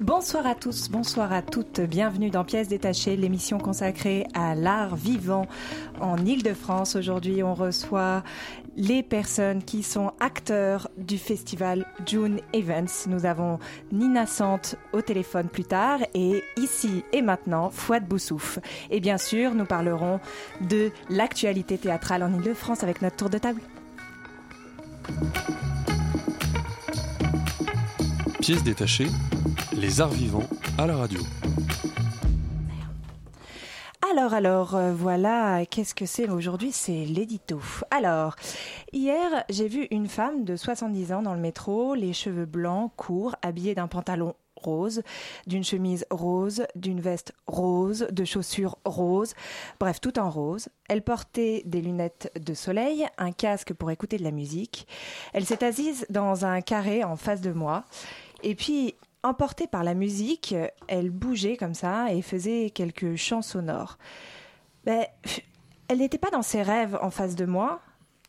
[0.00, 1.80] Bonsoir à tous, bonsoir à toutes.
[1.80, 5.46] Bienvenue dans Pièces détachées, l'émission consacrée à l'art vivant
[6.00, 6.96] en Ile-de-France.
[6.96, 8.22] Aujourd'hui, on reçoit
[8.76, 13.06] les personnes qui sont acteurs du festival June Events.
[13.08, 13.58] Nous avons
[13.92, 18.58] Nina Sante au téléphone plus tard et ici et maintenant, Fouad Boussouf.
[18.90, 20.20] Et bien sûr, nous parlerons
[20.60, 23.60] de l'actualité théâtrale en Ile-de-France avec notre tour de table.
[28.40, 29.06] Pièce détachée,
[29.76, 31.20] les arts vivants à la radio.
[34.10, 36.70] Alors, alors, euh, voilà, qu'est-ce que c'est aujourd'hui?
[36.72, 37.60] C'est l'édito.
[37.90, 38.36] Alors,
[38.92, 43.34] hier, j'ai vu une femme de 70 ans dans le métro, les cheveux blancs, courts,
[43.42, 45.02] habillée d'un pantalon rose,
[45.46, 49.34] d'une chemise rose, d'une veste rose, de chaussures roses,
[49.80, 50.68] bref, tout en rose.
[50.88, 54.86] Elle portait des lunettes de soleil, un casque pour écouter de la musique.
[55.32, 57.84] Elle s'est assise dans un carré en face de moi.
[58.42, 60.54] Et puis, emportée par la musique,
[60.86, 63.98] elle bougeait comme ça et faisait quelques chants sonores.
[64.84, 65.06] Ben,
[65.88, 67.80] elle n'était pas dans ses rêves en face de moi.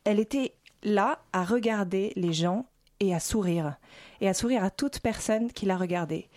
[0.05, 2.65] Elle était là à regarder les gens
[2.99, 3.77] et à sourire.
[4.21, 6.29] Et à sourire à toute personne qui la regardait.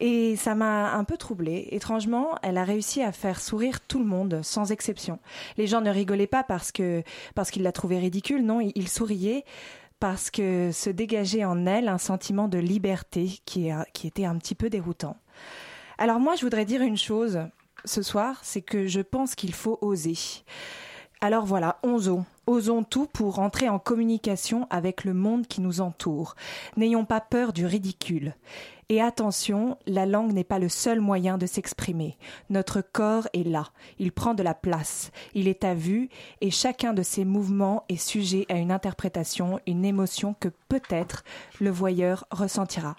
[0.00, 1.68] Et ça m'a un peu troublée.
[1.70, 5.18] Étrangement, elle a réussi à faire sourire tout le monde, sans exception.
[5.56, 7.02] Les gens ne rigolaient pas parce que
[7.34, 9.44] parce qu'ils la trouvaient ridicule, non, ils souriaient
[10.02, 13.70] parce que se dégageait en elle un sentiment de liberté qui,
[14.02, 15.16] était un petit peu déroutant.
[15.96, 17.38] Alors moi, je voudrais dire une chose
[17.84, 20.18] ce soir, c'est que je pense qu'il faut oser.
[21.20, 22.24] Alors voilà, osons.
[22.48, 26.34] Osons tout pour entrer en communication avec le monde qui nous entoure.
[26.76, 28.34] N'ayons pas peur du ridicule.
[28.88, 32.16] Et attention, la langue n'est pas le seul moyen de s'exprimer.
[32.50, 33.68] Notre corps est là,
[33.98, 36.08] il prend de la place, il est à vue,
[36.40, 41.24] et chacun de ses mouvements est sujet à une interprétation, une émotion que peut-être
[41.60, 42.96] le voyeur ressentira.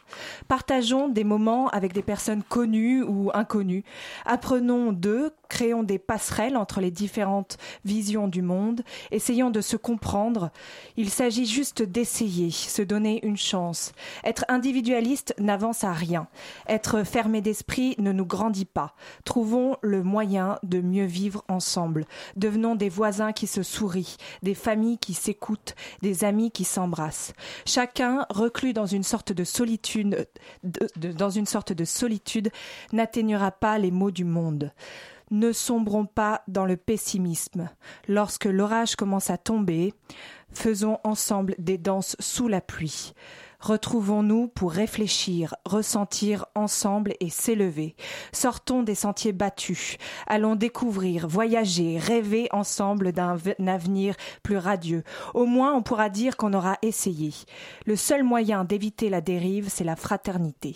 [0.48, 3.84] Partageons des moments avec des personnes connues ou inconnues.
[4.26, 8.82] Apprenons d'eux, créons des passerelles entre les différentes visions du monde,
[9.12, 10.50] essayons de se comprendre.
[10.98, 13.94] Il s'agit juste d'essayer, se donner une chance.
[14.24, 16.28] Être individualiste n'avance à rien.
[16.68, 18.96] Être fermé d'esprit ne nous grandit pas.
[19.26, 22.06] Trouvons le moyen de mieux vivre ensemble.
[22.36, 27.34] Devenons des voisins qui se sourient, des familles qui s'écoutent, des amis qui s'embrassent.
[27.66, 30.28] Chacun, reclus de solitude,
[30.64, 32.50] de- de- dans une sorte de solitude,
[32.92, 34.72] n'atténuera pas les maux du monde.
[35.32, 37.70] Ne sombrons pas dans le pessimisme.
[38.08, 39.94] Lorsque l'orage commence à tomber,
[40.52, 43.14] faisons ensemble des danses sous la pluie.
[43.64, 47.96] Retrouvons-nous pour réfléchir, ressentir ensemble et s'élever.
[48.34, 49.98] Sortons des sentiers battus.
[50.28, 55.06] Allons découvrir, voyager, rêver ensemble d'un avenir plus radieux.
[55.34, 57.32] Au moins, on pourra dire qu'on aura essayé.
[57.86, 60.76] Le seul moyen d'éviter la dérive, c'est la fraternité.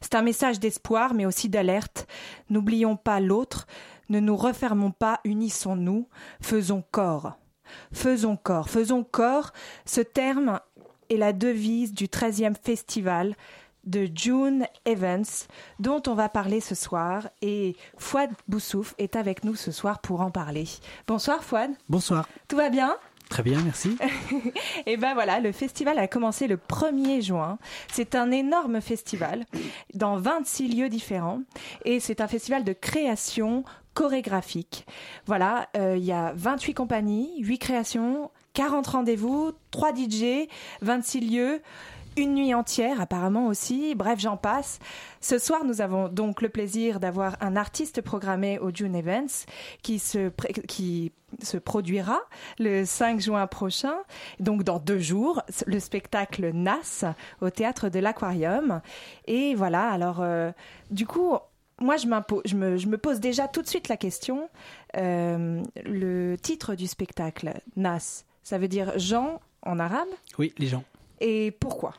[0.00, 2.08] C'est un message d'espoir, mais aussi d'alerte.
[2.50, 3.68] N'oublions pas l'autre.
[4.08, 6.08] Ne nous refermons pas, unissons-nous.
[6.40, 7.34] Faisons corps.
[7.92, 9.52] Faisons corps, faisons corps.
[9.86, 10.60] Ce terme
[11.10, 13.34] est la devise du 13e festival
[13.84, 15.24] de June Evans,
[15.78, 17.28] dont on va parler ce soir.
[17.42, 20.64] Et Fouad Boussouf est avec nous ce soir pour en parler.
[21.06, 22.26] Bonsoir Fouad, Bonsoir.
[22.48, 22.96] tout va bien?
[23.34, 23.98] Très bien, merci.
[24.86, 27.58] et ben voilà, le festival a commencé le 1er juin.
[27.92, 29.44] C'est un énorme festival
[29.92, 31.40] dans 26 lieux différents
[31.84, 34.86] et c'est un festival de création chorégraphique.
[35.26, 40.46] Voilà, euh, il y a 28 compagnies, 8 créations, 40 rendez-vous, 3 DJ,
[40.82, 41.60] 26 lieux.
[42.16, 44.78] Une nuit entière apparemment aussi, bref j'en passe.
[45.20, 49.46] Ce soir nous avons donc le plaisir d'avoir un artiste programmé au June Events
[49.82, 50.30] qui se,
[50.68, 51.10] qui
[51.42, 52.20] se produira
[52.60, 53.96] le 5 juin prochain,
[54.38, 57.04] donc dans deux jours, le spectacle NAS
[57.40, 58.80] au théâtre de l'Aquarium.
[59.26, 60.52] Et voilà, alors euh,
[60.92, 61.36] du coup,
[61.80, 62.06] moi je,
[62.44, 64.48] je, me, je me pose déjà tout de suite la question,
[64.96, 70.08] euh, le titre du spectacle NAS, ça veut dire Jean en arabe?
[70.38, 70.84] Oui, les gens.
[71.20, 71.94] Et pourquoi?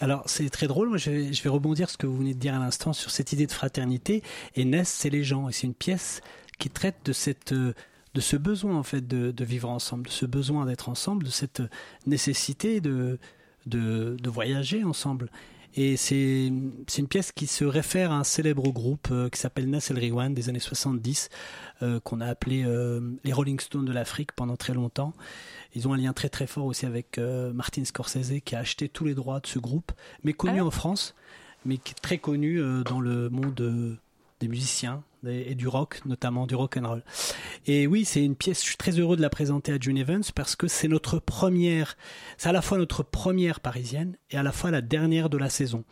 [0.00, 0.88] Alors, c'est très drôle.
[0.88, 3.10] Moi, je vais, je vais rebondir ce que vous venez de dire à l'instant sur
[3.10, 4.22] cette idée de fraternité.
[4.56, 5.48] Et Ness, c'est les gens.
[5.48, 6.20] Et c'est une pièce
[6.58, 7.74] qui traite de cette, euh,
[8.14, 11.30] de ce besoin, en fait, de, de vivre ensemble, de ce besoin d'être ensemble, de
[11.30, 11.62] cette
[12.06, 13.18] nécessité de,
[13.66, 15.30] de, de voyager ensemble.
[15.80, 19.96] Et c'est une pièce qui se réfère à un célèbre groupe euh, qui s'appelle Nassel
[19.96, 21.28] Rewan des années 70,
[21.82, 25.12] euh, qu'on a appelé euh, les Rolling Stones de l'Afrique pendant très longtemps.
[25.76, 28.88] Ils ont un lien très très fort aussi avec euh, Martin Scorsese qui a acheté
[28.88, 29.92] tous les droits de ce groupe,
[30.24, 31.14] mais connu Ah en France,
[31.64, 34.00] mais qui est très connu dans le monde
[34.40, 37.02] des musiciens des- et du rock, notamment du rock and roll.
[37.66, 38.60] Et oui, c'est une pièce.
[38.62, 41.96] Je suis très heureux de la présenter à June Evans parce que c'est notre première.
[42.36, 45.48] C'est à la fois notre première parisienne et à la fois la dernière de la
[45.50, 45.82] saison.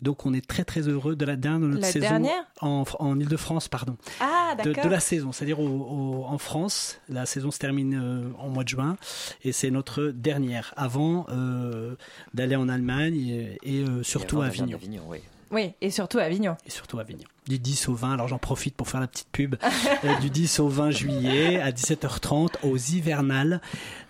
[0.00, 2.84] Donc on est très très heureux de la dernière de notre La saison dernière en,
[2.98, 4.84] en Ile-de-France, pardon Ah, de, d'accord.
[4.84, 8.64] de la saison, c'est-à-dire au- au- en France, la saison se termine euh, en mois
[8.64, 8.96] de juin
[9.42, 11.94] et c'est notre dernière avant euh,
[12.34, 15.02] d'aller en Allemagne et, et, euh, surtout Et à avant Avignon.
[15.08, 15.18] oui.
[15.52, 16.56] Oui, et surtout à Avignon.
[16.66, 17.28] Et surtout à Avignon.
[17.46, 19.56] Du 10 au 20, alors j'en profite pour faire la petite pub,
[20.04, 23.60] euh, du 10 au 20 juillet à 17h30 aux hivernales,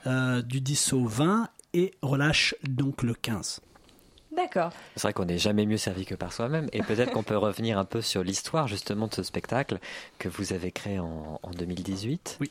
[0.06, 3.60] euh, du 10 au 20 et relâche donc le 15.
[4.36, 4.72] D'accord.
[4.96, 6.68] C'est vrai qu'on n'est jamais mieux servi que par soi-même.
[6.72, 9.78] Et peut-être qu'on peut revenir un peu sur l'histoire justement de ce spectacle
[10.18, 12.38] que vous avez créé en, en 2018.
[12.40, 12.50] Oui.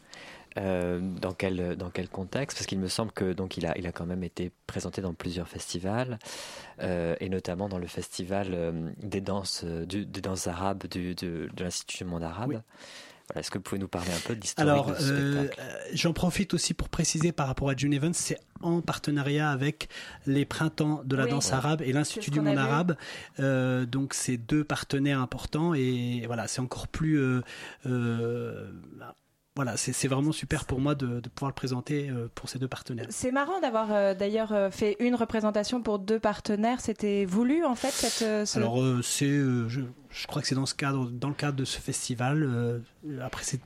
[0.57, 2.57] Euh, dans quel dans quel contexte?
[2.57, 5.13] Parce qu'il me semble que donc il a il a quand même été présenté dans
[5.13, 6.19] plusieurs festivals
[6.81, 11.49] euh, et notamment dans le festival euh, des danses du- des danses arabes du, de,
[11.53, 12.49] de l'Institut du monde arabe.
[12.49, 12.57] Oui.
[13.29, 14.93] Voilà, Est-ce que vous pouvez nous parler un peu de l'histoire Alors,
[15.93, 19.87] j'en profite aussi pour préciser par rapport à June Evans, c'est en partenariat avec
[20.25, 21.29] les Printemps de la Oui.
[21.29, 21.53] danse Ouais.
[21.53, 22.97] arabe et l'Institut du monde arabe.
[23.39, 27.19] Euh, donc, c'est deux partenaires importants et voilà, c'est encore plus.
[27.21, 27.41] euh,
[27.85, 28.69] euh,
[29.63, 32.67] voilà, c'est vraiment super pour moi de, de pouvoir le présenter euh, pour ces deux
[32.67, 33.05] partenaires.
[33.09, 36.81] C'est marrant d'avoir euh, d'ailleurs euh, fait une représentation pour deux partenaires.
[36.81, 38.27] C'était voulu en fait cette.
[38.27, 41.35] euh, ce- Alors, euh, c'est, je, je crois que c'est dans ce cadre, dans le
[41.35, 42.81] cadre de ce festival.
[43.23, 43.61] après, c'est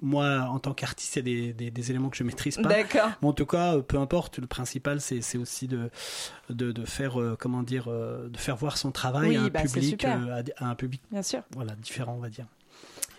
[0.00, 2.68] moi en tant qu'artiste, il y a des, des- des éléments que je maîtrise pas.
[2.70, 3.10] D'accord.
[3.20, 4.38] Mais en tout cas, peu importe.
[4.38, 5.90] Le principal, c'est aussi de,
[6.50, 9.48] de, de faire euh, comment dire, euh, de faire voir son travail Oui, à un
[9.48, 11.42] bah, public, euh, à, un public, Bien sûr.
[11.54, 12.46] voilà, différent, on va dire.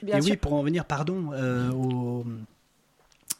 [0.03, 0.31] Bien Et sûr.
[0.31, 2.25] oui, pour en venir, pardon, euh, au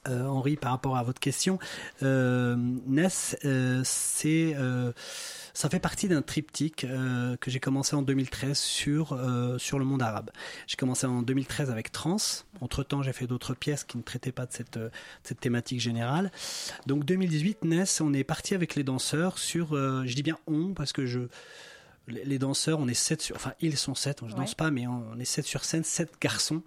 [0.07, 1.59] euh, Henri, par rapport à votre question,
[2.01, 2.55] euh,
[2.87, 3.37] Ness,
[3.83, 4.55] c'est,
[5.53, 9.85] ça fait partie d'un triptyque euh, que j'ai commencé en 2013 sur, euh, sur le
[9.85, 10.31] monde arabe.
[10.67, 12.17] J'ai commencé en 2013 avec Trans.
[12.59, 14.89] Entre-temps, j'ai fait d'autres pièces qui ne traitaient pas de cette, euh,
[15.21, 16.31] cette thématique générale.
[16.87, 20.91] Donc 2018, Ness, on est parti avec les danseurs sur, je dis bien on, parce
[20.91, 21.21] que je...
[22.07, 24.39] Les danseurs, on est sept sur, enfin ils sont sept, je Ouais.
[24.39, 26.61] danse pas, mais on est sept sur scène, sept garçons.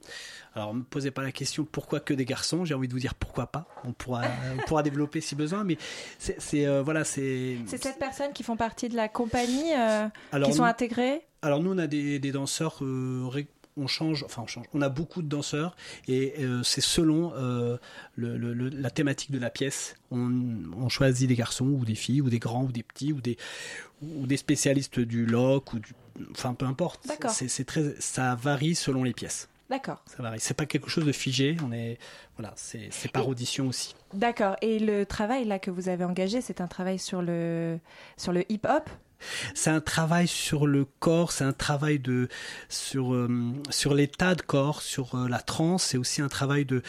[0.55, 2.65] Alors, ne me posez pas la question pourquoi que des garçons?
[2.65, 3.69] J'ai envie de vous dire pourquoi pas?
[3.85, 4.23] On pourra,
[4.55, 5.77] on pourra développer si besoin, mais
[6.19, 7.59] c'est, c'est, euh, voilà, c'est.
[7.67, 11.21] C'est cette personne qui font partie de la compagnie euh, Alors, qui sont nous, intégrés.
[11.43, 12.79] alors nous, on a des, des danseurs.
[12.81, 14.67] euh, ré- on change, enfin on change.
[14.75, 15.76] On a beaucoup de danseurs
[16.08, 17.76] et euh, c'est selon euh,
[18.14, 19.96] le- le- le- la thématique de la pièce.
[20.11, 20.32] On,
[20.76, 23.37] on choisit des garçons ou des filles ou des grands ou des petits ou des
[24.02, 25.93] ou des spécialistes du lock ou du,
[26.32, 27.06] enfin peu importe.
[27.06, 27.31] D'accord.
[27.31, 29.49] C'est, très, ça varie selon les pièces.
[29.69, 30.00] D'accord.
[30.06, 30.38] Ça varie.
[30.38, 31.56] C'est pas quelque chose de figé.
[31.67, 31.99] On est,
[32.37, 33.94] voilà, c'est, c'est par audition aussi.
[34.14, 34.55] D'accord.
[34.62, 37.78] Et le travail là que vous avez engagé, c'est un travail sur le
[38.17, 38.88] sur le hip hop.
[39.55, 42.29] C'est un travail sur le corps, c'est un travail de
[42.69, 43.29] sur euh,
[43.71, 45.85] sur l'état de corps, sur euh, la transe.
[45.85, 46.83] C'est aussi un travail de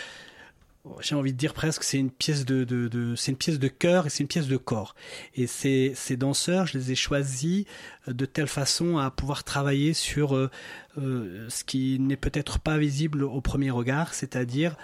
[1.01, 4.05] j'ai envie de dire presque c'est une pièce de, de, c'est une pièce de cœur
[4.07, 4.95] et c'est une pièce de corps.
[5.35, 7.65] Et ces, ces danseurs, je les ai choisis
[8.07, 10.49] euh, de telle façon à pouvoir travailler sur
[10.95, 14.75] ce qui n'est peut-être pas visible au premier regard, c'est-à-dire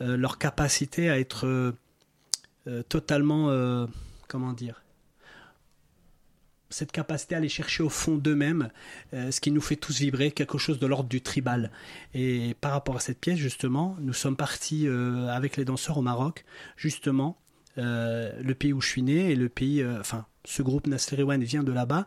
[0.00, 1.74] leur capacité à être
[2.88, 3.86] totalement
[4.28, 4.80] comment dire
[6.70, 8.70] cette capacité à aller chercher au fond d'eux-mêmes
[9.14, 11.70] euh, ce qui nous fait tous vibrer, quelque chose de l'ordre du tribal.
[12.14, 16.02] Et par rapport à cette pièce, justement, nous sommes partis euh, avec les danseurs au
[16.02, 16.44] Maroc,
[16.76, 17.38] justement,
[17.78, 21.62] euh, le pays où je suis né et le pays, enfin, ce groupe Naslerewan vient
[21.62, 22.06] de là-bas.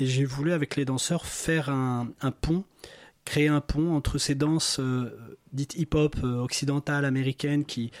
[0.00, 2.08] Et j'ai voulu, avec les danseurs, faire un,
[2.40, 2.64] pont,
[3.24, 4.80] créer un pont entre ces danses
[5.52, 7.92] dites hip-hop occidentales, américaines, qui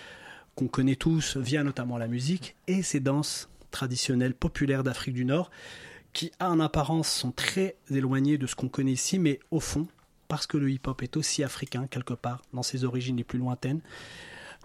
[0.56, 5.50] qu'on connaît tous via notamment la musique, et ces danses traditionnelles populaires d'Afrique du Nord,
[6.12, 9.88] qui en apparence sont très éloignées de ce qu'on connaît ici, mais au fond,
[10.28, 13.80] parce que le hip-hop est aussi africain quelque part, dans ses origines les plus lointaines,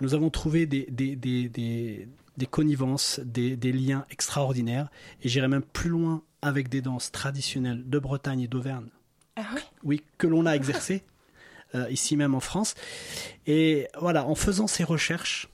[0.02, 4.90] nous avons trouvé des, des, des, des, des connivences, des, des liens extraordinaires,
[5.24, 8.88] et j'irai même plus loin avec des danses traditionnelles de Bretagne et d'Auvergne,
[9.36, 9.62] Ah oui?
[9.84, 11.04] oui, que l'on a exercé
[11.76, 12.76] euh, ici même en France.
[13.48, 15.50] Et voilà, en faisant ces recherches,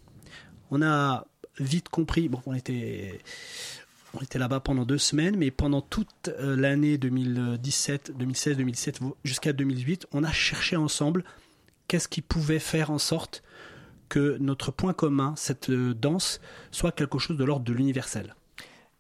[0.72, 1.26] on a
[1.60, 2.30] vite compris.
[2.46, 3.20] On était,
[4.14, 9.54] on était là-bas pendant deux semaines, mais pendant toute euh, l'année 2017, 2016, 2017 jusqu'à
[9.54, 11.24] 2008, on a cherché ensemble
[11.88, 13.44] qu'est-ce qui pouvait faire en sorte
[14.10, 16.40] que notre point commun, cette euh, danse,
[16.72, 18.36] soit quelque chose de l'ordre de l'universel.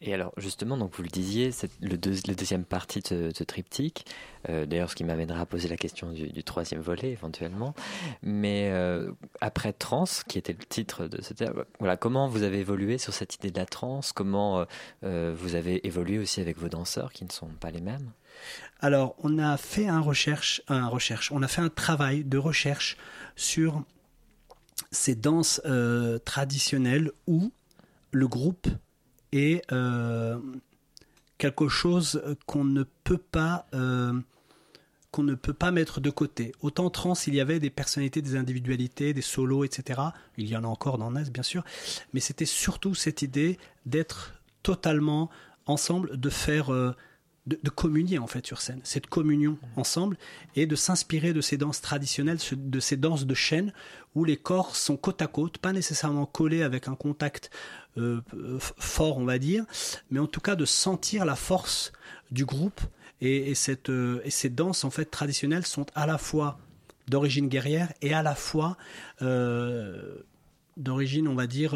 [0.01, 4.05] Et alors justement, donc vous le disiez, c'est le, deuxième partie de ce, triptyque.
[4.49, 7.73] Euh, d'ailleurs, ce qui m'amènera à poser la question du, troisième volet éventuellement.
[8.21, 11.33] Mais euh, après Trans, qui était le titre de ce
[11.79, 14.65] voilà, comment vous avez évolué sur cette idée de la trans Comment
[15.03, 18.11] euh, vous avez évolué aussi avec vos danseurs qui ne sont pas les mêmes?
[18.81, 22.97] Alors, on a fait un recherche, un recherche, on a fait un travail de recherche
[23.37, 23.83] sur
[24.91, 25.61] ces danses
[26.25, 27.51] traditionnelles où
[28.11, 28.67] le groupe
[29.35, 30.39] et euh,
[31.37, 34.13] quelque chose qu'on ne peut pas euh,
[35.11, 36.53] qu'on ne peut pas mettre de côté.
[36.61, 40.01] Autant trans, il y avait des personnalités, des individualités, des solos, etc.
[40.37, 41.63] Il y en a encore dans Nas, bien sûr,
[42.13, 45.29] mais c'était surtout cette idée d'être totalement
[45.67, 46.93] ensemble, de faire euh,
[47.47, 50.17] de, communier en fait sur scène, cette communion ensemble
[50.55, 53.71] et de s'inspirer de ces danses traditionnelles, de ces danses de chaîne
[54.15, 57.51] où les corps sont côte à côte, pas nécessairement collés avec un contact
[57.97, 58.21] euh,
[58.59, 59.65] fort, on va dire,
[60.09, 61.91] mais en tout cas de sentir la force
[62.31, 62.81] du groupe
[63.21, 66.57] et, cette, euh, et ces danses en fait traditionnelles sont à la fois
[67.07, 68.77] d'origine guerrière et à la fois
[69.21, 70.15] euh,
[70.77, 71.75] d'origine, on va dire,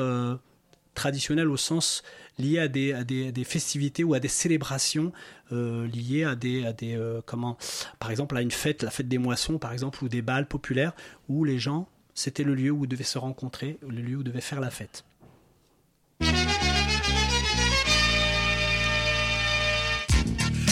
[0.94, 2.04] traditionnelle au sens
[2.38, 5.12] lié à des, à des, des, festivités ou à des célébrations
[5.52, 7.58] euh, liées à des, à des euh, comment,
[8.00, 10.94] par exemple à une fête, la fête des moissons par exemple, ou des balles populaires
[11.28, 14.24] où les gens, c'était le lieu où ils devaient se rencontrer, le lieu où ils
[14.24, 15.04] devaient faire la fête.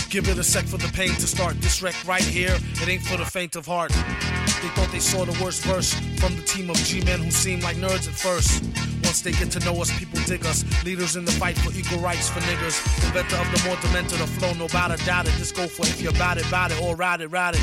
[0.09, 1.59] Give it a sec for the pain to start.
[1.59, 3.91] This wreck right here, it ain't for the faint of heart.
[3.91, 7.75] They thought they saw the worst verse from the team of G-men who seemed like
[7.75, 8.63] nerds at first.
[9.07, 10.65] Once they get to know us, people dig us.
[10.83, 12.77] Leaders in the fight for equal rights for niggas.
[13.07, 15.31] Inventor of the more demented the flow, no doubt doubt it.
[15.37, 17.61] Just go for it if you're about it, about it, or ride it, ride it.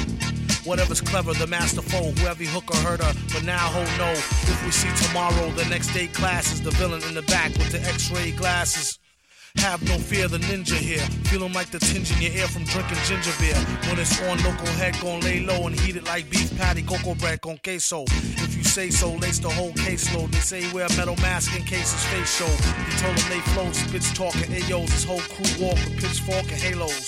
[0.64, 3.12] Whatever's clever, the master foe, whoever you hook or hurt her.
[3.30, 4.10] But now, ho, no.
[4.12, 7.72] If we see tomorrow, the next day class is the villain in the back with
[7.72, 8.98] the x ray glasses.
[9.58, 11.00] Have no fear, the ninja here.
[11.30, 13.56] Feeling like the tinge in your ear from drinking ginger beer.
[13.88, 17.14] When it's on, local head gon' lay low and heat it like beef patty, cocoa
[17.14, 18.04] bread con queso.
[18.44, 20.32] If you say so, lace the whole caseload.
[20.32, 22.52] They say wear a metal mask in case his face show.
[22.87, 24.90] He told them they flows, bitch talking AOs.
[24.90, 27.06] His whole crew walk with pitchfork and halos.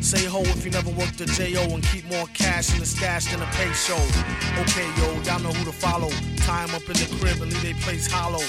[0.00, 3.26] Say ho if you never worked a JO and keep more cash in the stash
[3.32, 4.00] than a pay show.
[4.62, 6.10] Okay, yo, y'all know who to follow.
[6.36, 8.44] Tie him up in the crib and leave they place hollow.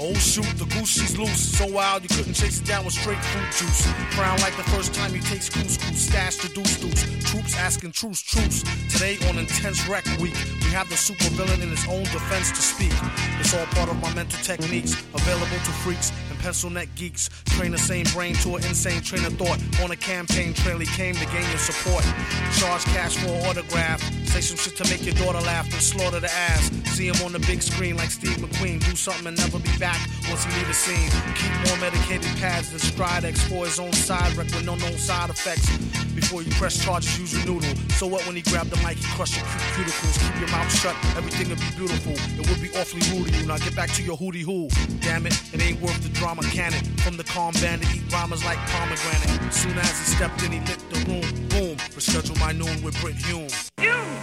[0.00, 1.58] Oh shoot, the goose she's loose.
[1.58, 3.84] So wild you couldn't chase it down with straight fruit juice.
[4.14, 5.98] Frown like the first time you taste couscous.
[5.98, 7.02] Stash the deuce deuce.
[7.30, 8.62] Troops asking truce, truce.
[8.92, 12.62] Today on Intense Wreck Week, we have the super villain in his own defense to
[12.62, 12.92] speak.
[13.40, 17.28] It's all part of my mental techniques, available to freaks pencil neck geeks.
[17.46, 19.58] Train the same brain to an insane train of thought.
[19.82, 22.04] On a campaign trail, he came to gain your support.
[22.58, 24.00] Charge cash for an autograph.
[24.26, 26.70] Say some shit to make your daughter laugh and slaughter the ass.
[26.94, 28.84] See him on the big screen like Steve McQueen.
[28.84, 31.10] Do something and never be back once he leave the scene.
[31.34, 35.30] Keep more medicated pads than Stridex for his own side wreck with no known side
[35.30, 35.68] effects.
[36.14, 37.74] Before you press charges, use your noodle.
[37.90, 40.18] So what when he grabbed the mic, he crushed your cuticles.
[40.18, 42.12] Keep your mouth shut, everything will be beautiful.
[42.38, 43.46] It would be awfully rude of you.
[43.46, 44.68] Now get back to your hootie hoo.
[45.00, 47.00] Damn it, it ain't worth the drama, can it?
[47.00, 49.52] From the calm bandit, eat rhymes like pomegranate.
[49.52, 51.48] Soon as he stepped in, he lit the room.
[51.48, 53.48] Boom, reschedule my noon with Brit Hume.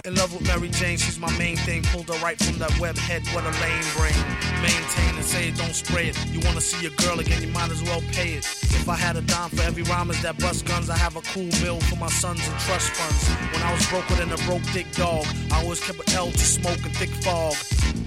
[0.06, 1.82] In love with Mary Jane, she's my main thing.
[1.82, 4.14] Pulled her right from that web head, what a lame brain.
[4.62, 6.16] Maintain and say it, don't spray it.
[6.30, 8.46] You wanna see your girl again, you might as well pay it.
[8.70, 11.50] If I had a dime for every rhymers that bust guns, I have a cool
[11.60, 13.26] bill for my sons and trust funds.
[13.52, 16.38] When I was broker than a broke dick dog, I always kept an L to
[16.38, 17.56] smoke and thick fog.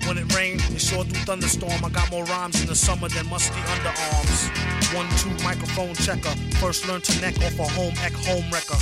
[0.08, 1.84] When it rained, it sure through thunderstorm.
[1.84, 4.96] I got more rhymes in the summer than musty underarms.
[4.96, 6.32] One, two, microphone checker.
[6.64, 8.80] First learned to neck off a home ec home wrecker.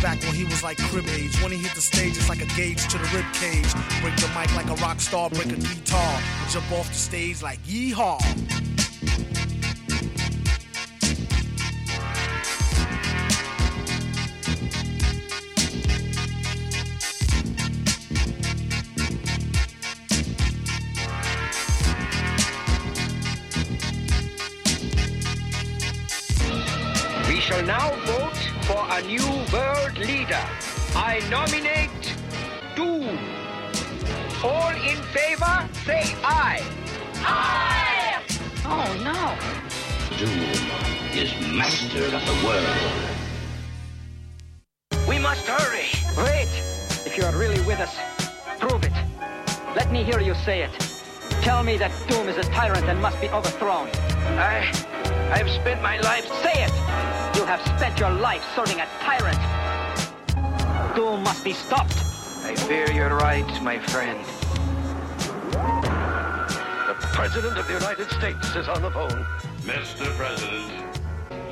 [0.00, 1.42] Back when he was like crib age.
[1.42, 3.72] When he hit the stage, it's like a gauge to the rib cage.
[4.00, 6.20] Break the mic like a rock star, break a guitar.
[6.40, 8.18] And jump off the stage like yeehaw.
[27.28, 29.67] We shall now vote for a new world
[29.98, 30.42] leader.
[30.94, 32.14] I nominate
[32.76, 33.18] Doom.
[34.42, 36.62] All in favor, say aye.
[37.16, 38.22] Aye!
[38.64, 39.36] Oh no.
[40.16, 40.40] Doom
[41.12, 43.18] is master of the world.
[45.08, 45.88] We must hurry.
[46.16, 46.48] Wait!
[47.06, 47.94] If you are really with us,
[48.60, 48.92] prove it.
[49.74, 50.70] Let me hear you say it.
[51.42, 53.88] Tell me that Doom is a tyrant and must be overthrown.
[54.38, 54.70] I.
[55.32, 56.26] I've spent my life.
[56.42, 56.72] Say it!
[57.36, 59.57] You have spent your life serving a tyrant.
[60.98, 61.96] Doom must be stopped.
[62.42, 64.18] I fear you're right, my friend.
[66.88, 69.24] The President of the United States is on the phone.
[69.60, 70.06] Mr.
[70.16, 70.72] President,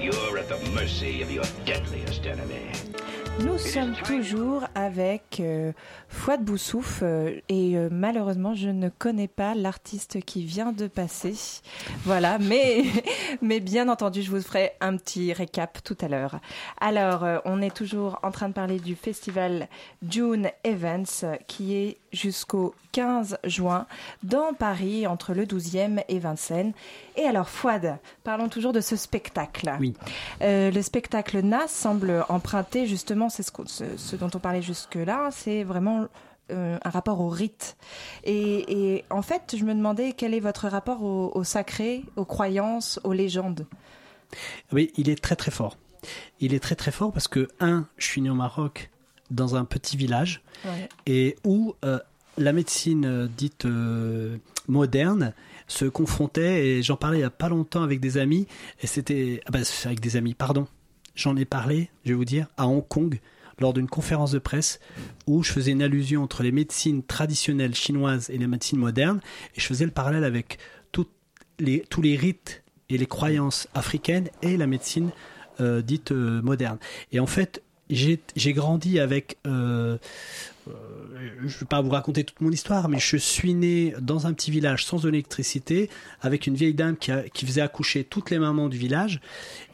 [0.01, 2.73] you're at the mercy of your deadliest enemy.
[3.41, 5.73] Nous sommes toujours avec euh,
[6.09, 11.35] Fouad Boussouf euh, et euh, malheureusement je ne connais pas l'artiste qui vient de passer.
[12.05, 12.85] Voilà, mais,
[13.43, 16.41] mais bien entendu je vous ferai un petit récap tout à l'heure.
[16.81, 19.69] Alors euh, on est toujours en train de parler du festival
[20.09, 23.87] June Events qui est jusqu'au 15 juin
[24.23, 26.73] dans Paris entre le 12e et Vincennes.
[27.17, 29.71] Et alors Fouad, parlons toujours de ce spectacle.
[29.79, 29.95] Oui.
[30.43, 34.63] Euh, le spectacle NAS semble emprunter justement, c'est ce, qu'on- ce- ce dont on parlait
[34.63, 36.07] jusque-là, c'est vraiment
[36.53, 37.77] euh, un rapport au rite.
[38.25, 42.25] Et, et en fait, je me demandais quel est votre rapport au, au sacré, aux
[42.25, 43.67] croyances, aux légendes?
[44.73, 45.77] Oui, il est très très fort.
[46.39, 48.91] Il est très très fort parce que, un, je suis né au Maroc
[49.31, 50.89] dans un petit village Ouais.
[51.07, 51.99] et où euh,
[52.39, 54.37] la médecine euh, dite euh,
[54.69, 55.33] moderne
[55.69, 58.47] se confrontait, et j'en parlais il n'y a pas longtemps avec des amis,
[58.81, 59.43] et c'était...
[59.47, 60.67] ah bah, c'est avec des amis, pardon.
[61.15, 63.21] J'en ai parlé, je vais vous dire, à Hong Kong,
[63.59, 64.81] lors d'une conférence de presse,
[65.27, 69.21] où je faisais une allusion entre les médecines traditionnelles chinoises et les médecines modernes,
[69.57, 70.59] et je faisais le parallèle avec
[71.59, 75.11] les, tous les rites et les croyances africaines et la médecine
[75.61, 76.79] euh, dite euh, moderne.
[77.13, 79.39] Et en fait, j'ai grandi avec...
[79.47, 79.99] euh,
[80.69, 80.73] euh,
[81.41, 84.33] je ne vais pas vous raconter toute mon histoire, mais je suis né dans un
[84.33, 85.89] petit village sans électricité,
[86.21, 89.21] avec une vieille dame qui, faisait accoucher toutes les mamans du village.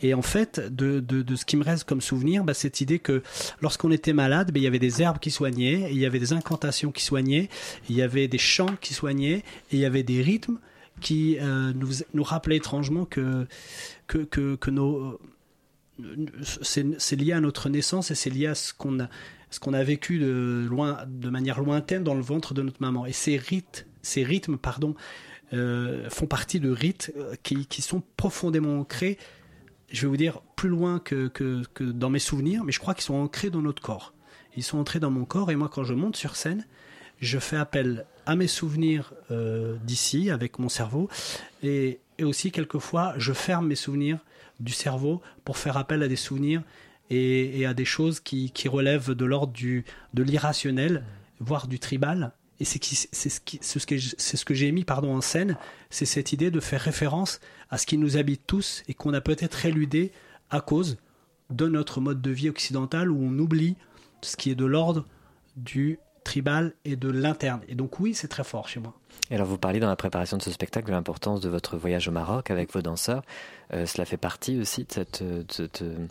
[0.02, 1.02] Et en fait, de,
[1.34, 3.22] ce qui me reste comme souvenir, bah, cette idée que
[3.60, 6.32] lorsqu'on était malade, bah, il y avait des herbes qui soignaient, il y avait des
[6.32, 7.48] incantations qui soignaient,
[7.88, 9.38] il y avait des chants qui soignaient,
[9.70, 10.58] et il y avait des rythmes
[11.00, 13.46] qui euh, nous, rappelaient étrangement que,
[14.06, 15.18] que, que nos
[16.42, 19.08] c'est lié à notre naissance et c'est lié à ce qu'on a,
[19.50, 23.06] ce qu'on a vécu de, loin, de manière lointaine dans le ventre de notre maman.
[23.06, 24.94] Et ces rites, ces rythmes, pardon,
[25.52, 29.18] euh, font partie de rites euh, qui, sont profondément ancrés,
[29.90, 31.30] je vais vous dire, plus loin que,
[31.80, 34.14] dans mes souvenirs, mais je crois qu'ils sont ancrés dans notre corps.
[34.56, 36.66] Ils sont entrés dans mon corps et moi, quand je monte sur scène,
[37.20, 41.08] je fais appel à mes souvenirs euh, d'ici, avec mon cerveau,
[41.62, 44.20] et aussi, quelquefois, je ferme mes souvenirs
[44.62, 46.62] du cerveau pour faire appel à des souvenirs
[47.10, 51.04] et, à des choses qui, qui relèvent de l'ordre de l'irrationnel,
[51.40, 52.32] voire du tribal.
[52.58, 55.56] Et c'est ce, ce que j'ai mis pardon, en scène,
[55.90, 59.20] c'est cette idée de faire référence à ce qui nous habite tous et qu'on a
[59.20, 60.12] peut-être éludé
[60.50, 60.96] à cause
[61.50, 63.76] de notre mode de vie occidental où on oublie
[64.22, 65.04] ce qui est de l'ordre
[65.56, 67.60] du tribal et de l'interne.
[67.68, 68.94] Et donc oui, c'est très fort chez moi.
[69.30, 72.08] Et alors, vous parliez dans la préparation de ce spectacle de l'importance de votre voyage
[72.08, 73.22] au Maroc avec vos danseurs.
[73.72, 75.22] Euh, cela fait partie aussi de cette.
[75.22, 75.44] de
[75.82, 76.06] euh,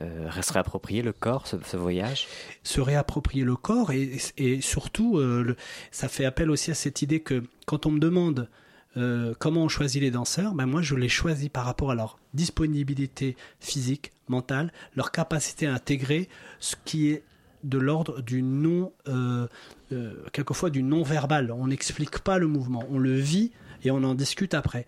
[0.00, 2.26] euh, se réapproprier le corps, ce, ce voyage?
[2.64, 5.56] Se réapproprier le corps et, et surtout euh, le-
[5.92, 8.48] ça fait appel aussi à cette idée que quand on me demande
[8.96, 12.18] euh, comment on choisit les danseurs, ben moi je les choisis par rapport à leur
[12.32, 17.22] disponibilité physique, mentale, leur capacité à intégrer ce qui est
[17.64, 19.48] de l'ordre du non, euh,
[19.90, 21.50] euh, quelquefois du non verbal.
[21.50, 24.86] On n'explique pas le mouvement, on le vit et on en discute après.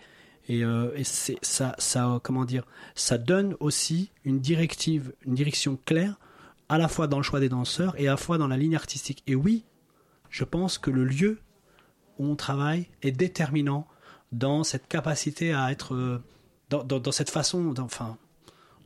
[0.49, 6.21] Et, euh, ça, comment dire, ça donne aussi une directive, une direction claire,
[6.69, 8.77] à la fois dans le choix des danseurs et à la fois dans la ligne
[8.77, 9.23] artistique.
[9.27, 9.65] Et oui,
[10.31, 11.41] je pense que le lieu
[12.19, 13.87] où on travaille est déterminant
[14.33, 16.21] dans cette capacité à être,
[16.69, 18.17] dans, cette façon, enfin,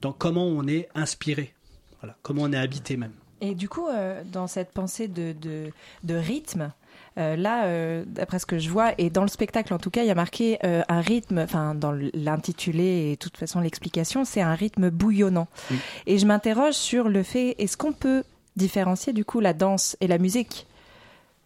[0.01, 1.55] dans comment on est inspiré,
[2.01, 3.15] voilà, comment on est habité même.
[3.41, 5.71] Et du coup, euh, dans cette pensée de, de,
[6.05, 6.73] de rythme,
[7.19, 10.03] euh, là, euh, d'après ce que je vois, et dans le spectacle en tout cas,
[10.03, 14.25] il y a marqué euh, un rythme, enfin dans l'intitulé et de toute façon l'explication,
[14.25, 15.49] c'est un rythme bouillonnant.
[15.71, 15.79] Oui.
[16.07, 18.23] Et je m'interroge sur le fait, est-ce qu'on peut
[18.57, 20.67] différencier du coup la danse et la musique?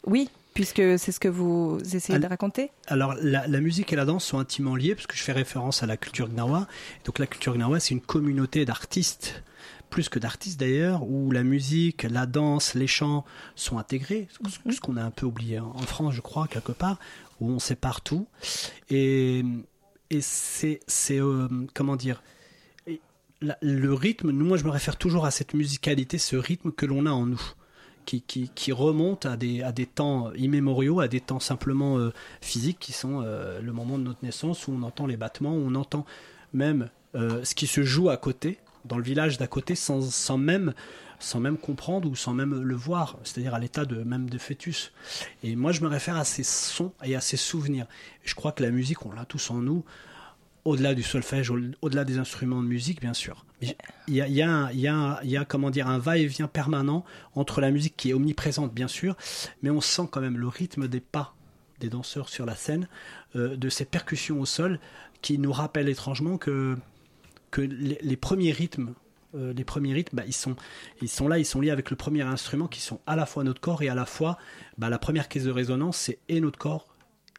[0.06, 2.70] Oui, puisque c'est ce que vous essayez de raconter?
[2.88, 5.82] Alors, la, la musique et la danse sont intimement liées, parce que je fais référence
[5.82, 6.66] à la culture gnawa.
[7.06, 9.42] Donc, la culture gnawa, c'est une communauté d'artistes,
[9.94, 14.80] plus que d'artistes d'ailleurs, où la musique, la danse, les chants sont intégrés, ce- ce
[14.80, 16.98] qu'on a un peu oublié en France, je crois, quelque part,
[17.40, 18.26] où on sépare tout.
[18.90, 19.44] Et,
[20.10, 22.22] et c'est, c'est euh, comment dire,
[23.40, 27.06] la- le rythme, moi je me réfère toujours à cette musicalité, ce rythme que l'on
[27.06, 27.42] a en nous.
[28.06, 32.12] Qui, qui, qui remonte à des, à des temps immémoriaux, à des temps simplement euh,
[32.42, 35.62] physiques qui sont euh, le moment de notre naissance où on entend les battements, où
[35.66, 36.04] on entend
[36.52, 40.38] même euh, ce qui se joue à côté, dans le village d'à côté, sans, sans,
[40.38, 40.74] même,
[41.18, 44.92] sans même comprendre ou sans même le voir, c'est-à-dire à, l'état de même de fœtus.
[45.42, 47.86] Et moi, je me réfère à ces sons et à ces souvenirs.
[48.24, 49.84] Je crois que la musique, on l'a tous en nous,
[50.64, 53.44] au-delà du solfège, au- au-delà des instruments de musique, bien sûr.
[53.60, 53.74] Il
[54.08, 57.96] y a, y a y y a, comment dire, un va-et-vient permanent entre la musique
[57.96, 59.16] qui est omniprésente, bien sûr,
[59.62, 61.34] mais on sent quand même le rythme des pas
[61.80, 62.88] des danseurs sur la scène,
[63.34, 64.78] de ces percussions au sol
[65.22, 66.76] qui nous rappellent étrangement que,
[67.54, 68.94] que les, premiers rythmes
[69.34, 70.54] les premiers rythmes, bah, ils, sont,
[71.02, 73.42] ils sont là, ils sont liés avec le premier instrument qui sont à la fois
[73.42, 74.38] notre corps et à la fois
[74.78, 76.86] bah, la première caisse de résonance, c'est et notre corps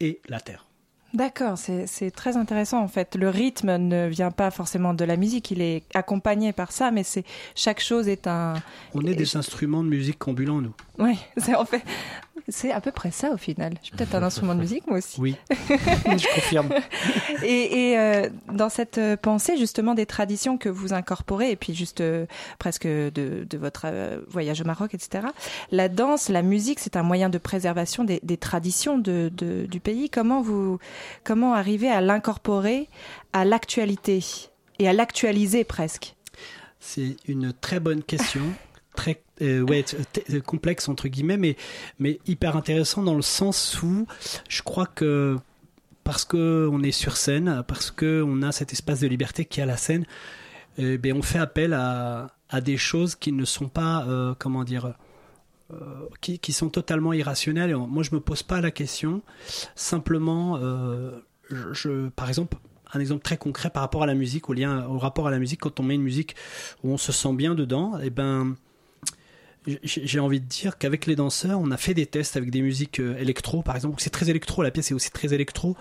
[0.01, 0.65] et la terre.
[1.15, 3.15] D'accord, c'est très intéressant en fait.
[3.15, 7.03] Le rythme ne vient pas forcément de la musique, il est accompagné par ça, mais
[7.03, 7.23] c'est
[7.55, 8.55] chaque chose est un.
[8.93, 10.73] On est des instruments de musique ambulants, nous.
[10.97, 11.81] Oui, c'est en fait,
[12.47, 13.73] c'est à peu près ça au final.
[13.81, 15.19] Je suis peut-être un instrument de musique moi aussi.
[15.19, 16.69] Oui, je confirme.
[17.43, 22.01] et, euh, dans cette euh, pensée justement des traditions que vous incorporez, et puis juste
[22.01, 22.25] euh,
[22.59, 23.87] presque de, votre
[24.27, 25.27] voyage au Maroc, etc.
[25.71, 30.09] La danse, la musique, c'est un moyen de préservation des, traditions de, du pays.
[30.09, 30.77] Comment vous,
[31.23, 32.89] comment arriver à l'incorporer
[33.33, 34.23] à l'actualité
[34.79, 36.15] et à l'actualiser presque?
[36.79, 38.43] C'est une très bonne question
[38.95, 39.83] très euh, ouais,
[40.29, 41.57] euh, complexe entre guillemets, mais,
[41.99, 44.07] mais hyper intéressant dans le sens où
[44.47, 45.37] je crois que
[46.03, 49.75] parce qu'on est sur scène, parce qu'on a cet espace de liberté qui à la
[49.75, 50.05] scène,
[50.77, 54.63] eh bien, on fait appel à, à, des choses qui ne sont pas, euh, comment
[54.63, 54.93] dire,
[56.21, 57.75] qui, qui, sont totalement irrationnelles.
[57.75, 59.23] moi, je me pose pas la question.
[59.73, 60.59] Simplement,
[61.49, 62.57] je, par exemple,
[62.93, 65.39] un exemple très concret par rapport à la musique, au lien, au rapport à la
[65.39, 66.35] musique, quand on met une musique
[66.83, 68.55] où on se sent bien dedans, et eh ben,
[69.83, 72.99] j'ai envie de dire qu'avec les danseurs, on a fait des tests avec des musiques
[72.99, 73.95] euh, électro, par exemple.
[73.99, 75.75] C'est très électro, la pièce est aussi très électro.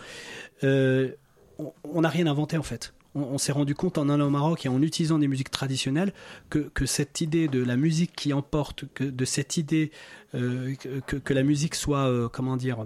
[0.63, 1.11] Euh,
[1.85, 2.95] on n'a rien inventé en fait.
[3.17, 6.13] On, s'est rendu compte en allant au Maroc et en utilisant des musiques traditionnelles
[6.51, 9.93] que, que cette idée de la musique qui emporte, que, de cette idée
[10.35, 10.75] euh,
[11.07, 12.85] que, que, la musique soit, comment dire,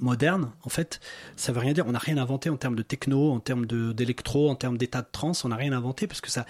[0.00, 0.98] moderne, en fait,
[1.36, 1.86] ça veut rien dire.
[1.86, 5.08] On n'a rien inventé en termes de techno, en termes d'électro, en termes d'état de
[5.12, 5.44] trance.
[5.44, 6.44] On n'a rien inventé parce que ça,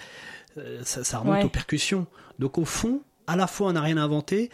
[0.81, 2.07] ça, remonte aux percussions.
[2.39, 4.49] Donc au fond, à la fois on n'a rien inventé,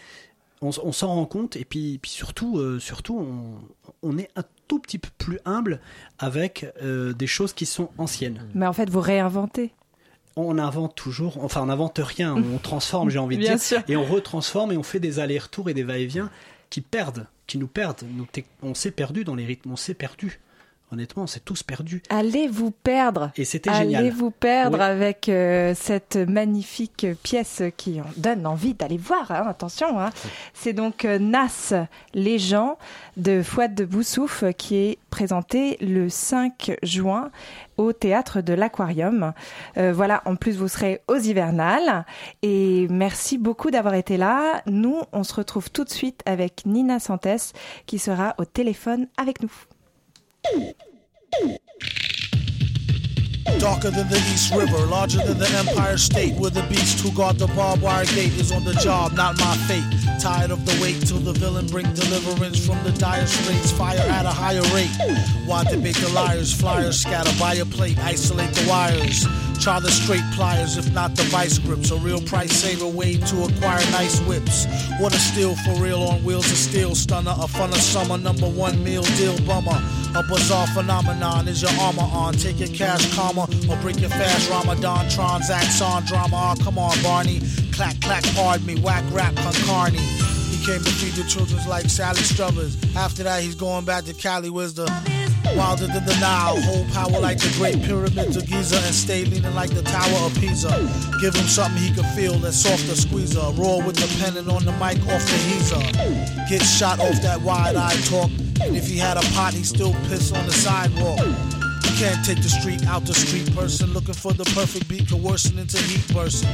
[0.62, 3.26] on, s'en rend compte, et puis, puis surtout, euh, surtout
[4.04, 5.80] on, est un tout petit peu plus humble
[6.20, 8.48] avec euh, des choses qui sont anciennes.
[8.54, 9.74] Mais en fait, vous réinventez.
[10.36, 14.06] On invente toujours, enfin on n'invente rien, on transforme, j'ai envie de dire, et on
[14.06, 16.30] retransforme et on fait des allers-retours et des va-et-vient
[16.70, 18.04] qui perdent, qui nous perdent.
[18.62, 20.40] on s'est perdu dans les rythmes, on s'est perdu
[20.92, 22.04] honnêtement, c'est tous perdu.
[22.10, 23.32] Allez vous perdre.
[23.38, 24.02] Et c'était génial.
[24.02, 29.32] Allez vous perdre avec euh, cette magnifique pièce qui donne envie d'aller voir.
[29.32, 30.10] Hein, attention, hein.
[30.54, 31.74] c'est donc euh, Nas,
[32.14, 32.78] les gens
[33.18, 37.32] de Fouad de Boussouf qui est présenté le 5 juin
[37.78, 39.34] au théâtre de l'Aquarium.
[39.78, 42.06] Euh, voilà, en plus vous serez aux hivernales
[42.42, 44.62] et merci beaucoup d'avoir été là.
[44.66, 47.54] Nous, on se retrouve tout de suite avec Nina Santes
[47.86, 49.52] qui sera au téléphone avec nous.
[50.44, 52.01] どう?
[53.62, 57.38] Darker than the East River, larger than the Empire State, where the beast who guard
[57.38, 59.86] the barbed wire gate is on the job, not my fate.
[60.20, 64.26] Tired of the wait till the villain bring deliverance from the dire straits, fire at
[64.26, 64.90] a higher rate.
[65.46, 69.28] Why debate the liars, flyers scatter by a plate, isolate the wires.
[69.62, 71.92] Try the straight pliers, if not the vice grips.
[71.92, 74.66] A real price saver way to acquire nice whips.
[75.00, 76.96] What a steal for real on wheels of steel.
[76.96, 79.80] Stunner, a fun of summer, number one meal deal bummer.
[80.16, 82.34] A bizarre phenomenon is your armor on.
[82.34, 85.10] Take your cash karma or break your fast Ramadan.
[85.10, 86.56] Transacts on drama.
[86.58, 87.42] Oh, come on, Barney.
[87.72, 88.80] Clack, clack, pardon me.
[88.82, 90.00] Whack rap, concarney.
[90.50, 92.78] He came to feed the children's like Sally Struthers.
[92.96, 94.90] After that, he's going back to Cali, Wisdom.
[95.56, 96.60] wilder than the Nile.
[96.62, 100.34] Hold power like the Great Pyramids of Giza and stay leaning like the Tower of
[100.36, 100.70] Pisa.
[101.20, 103.42] Give him something he can feel that's softer squeezer.
[103.56, 105.82] Roar with the pen and on the mic off the heezer.
[106.50, 108.30] Get shot off that wide eye talk.
[108.62, 111.20] And if he had a pot, he still piss on the sidewalk.
[112.02, 115.78] Can't take the street out the street person looking for the perfect beat coercing into
[115.78, 116.50] heat person.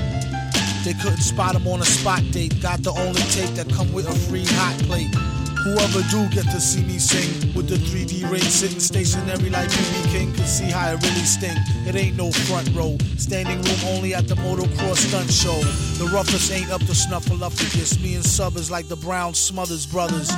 [0.84, 2.62] They couldn't spot him on a spot date.
[2.62, 5.08] Got the only tape that come with a free hot plate.
[5.64, 10.12] Whoever do get to see me sing with the 3D ring sitting stationary like BB
[10.12, 11.58] King can see how it really stink.
[11.88, 15.64] It ain't no front row, standing room only at the motocross stunt show.
[16.04, 18.04] The roughest ain't up to snuffleupagus.
[18.04, 20.30] Me and Sub is like the Brown Smothers brothers.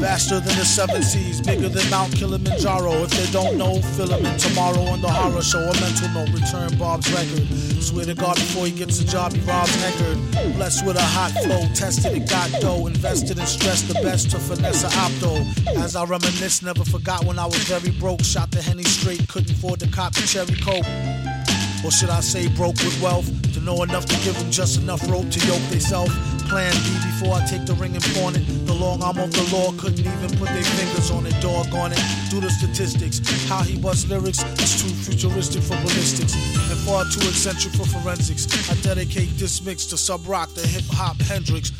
[0.00, 2.92] Faster than the seven seas, bigger than Mount Kilimanjaro.
[3.04, 5.60] If they don't know, fill them in tomorrow on the horror show.
[5.60, 7.46] A mental note, return Bob's record.
[7.82, 10.54] Swear to God, before he gets a job, he robs Eckerd.
[10.56, 12.86] Blessed with a hot flow, tested and got dough.
[12.86, 15.44] Invested and stressed the best to finesse a opto.
[15.76, 18.22] As I reminisce, never forgot when I was very broke.
[18.22, 20.86] Shot the henny straight, couldn't afford to cop the cherry coke.
[21.84, 23.28] Or should I say broke with wealth?
[23.52, 26.08] To know enough to give them just enough rope to yoke theyself.
[26.48, 28.44] Plan B before I take the ring and pawn it.
[28.66, 31.34] The long arm of the law couldn't even put their fingers on it.
[31.40, 32.00] Dog on it.
[32.30, 33.20] Do the statistics.
[33.48, 36.34] How he busts lyrics is too futuristic for ballistics
[36.70, 38.46] and far too eccentric for forensics.
[38.70, 41.72] I dedicate this mix to Sub Rock, the hip hop Hendrix.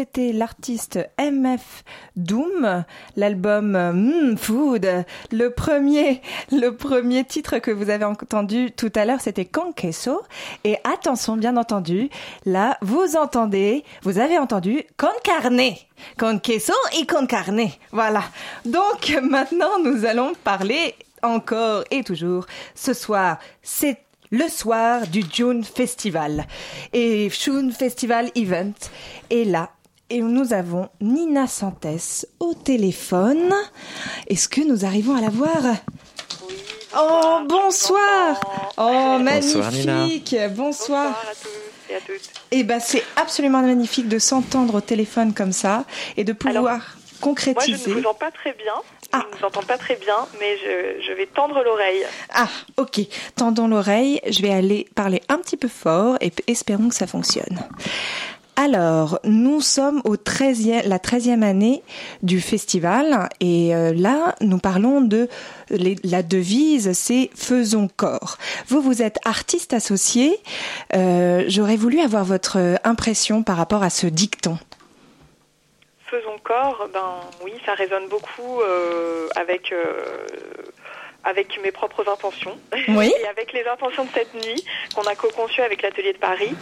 [0.00, 1.84] C'était l'artiste MF
[2.16, 2.84] Doom,
[3.16, 4.88] l'album mm, Food.
[5.30, 10.22] Le premier, le premier titre que vous avez entendu tout à l'heure, c'était Con Queso.
[10.64, 12.08] Et attention, bien entendu,
[12.46, 15.60] là, vous entendez, vous avez entendu Con Carne.
[15.60, 15.76] Et
[16.16, 17.68] Con Carne.
[17.92, 18.22] Voilà.
[18.64, 22.46] Donc, maintenant, nous allons parler encore et toujours.
[22.74, 23.98] Ce soir, c'est
[24.30, 26.46] le soir du June Festival
[26.94, 28.72] et June Festival Event
[29.28, 29.70] est là.
[30.12, 33.54] Et nous avons Nina Santes au téléphone.
[34.26, 35.58] Est-ce que nous arrivons à la voir?
[36.98, 38.40] Oh, bonsoir
[38.76, 42.30] Oh, magnifique Bonsoir à tous et à toutes.
[42.50, 45.84] Eh ben, c'est absolument magnifique de s'entendre au téléphone comme ça
[46.16, 46.80] et de pouvoir Moi,
[47.14, 47.90] je concrétiser.
[47.90, 48.74] ne vous entends pas très bien.
[49.12, 49.22] Ah.
[49.30, 52.02] Je ne vous entends pas très bien, mais je, je vais tendre l'oreille.
[52.34, 53.00] Ah, ok.
[53.36, 54.20] Tendons l'oreille.
[54.28, 57.60] Je vais aller parler un petit peu fort et espérons que ça fonctionne.
[58.62, 61.82] Alors, nous sommes au 13e, la 13e année
[62.22, 65.28] du festival et euh, là, nous parlons de
[65.70, 68.36] la devise, c'est faisons corps.
[68.68, 70.38] Vous, vous êtes artiste associé.
[70.94, 74.58] Euh, J'aurais voulu avoir votre impression par rapport à ce dicton.
[76.04, 79.72] Faisons corps, ben oui, ça résonne beaucoup euh, avec
[81.24, 82.56] avec mes propres intentions
[82.88, 83.12] Oui.
[83.22, 86.54] et avec les intentions de cette nuit qu'on a co-conçue avec l'atelier de Paris,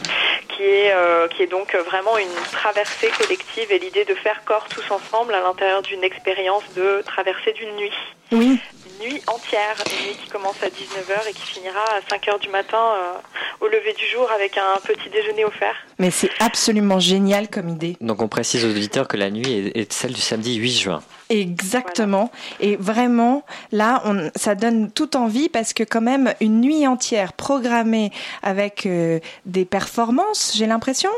[0.49, 4.69] qui est euh, qui est donc vraiment une traversée collective et l'idée de faire corps
[4.69, 7.93] tous ensemble à l'intérieur d'une expérience de traversée d'une nuit.
[8.33, 8.59] Oui.
[9.01, 12.49] Une nuit entière, une nuit qui commence à 19h et qui finira à 5h du
[12.49, 15.75] matin euh, au lever du jour avec un petit déjeuner offert.
[15.99, 17.97] Mais c'est absolument génial comme idée.
[18.01, 21.03] Donc on précise aux auditeurs que la nuit est, est celle du samedi 8 juin.
[21.31, 22.31] Exactement.
[22.61, 27.33] Et vraiment, là, on, ça donne toute envie parce que quand même, une nuit entière
[27.33, 28.11] programmée
[28.43, 31.11] avec euh, des performances, j'ai l'impression.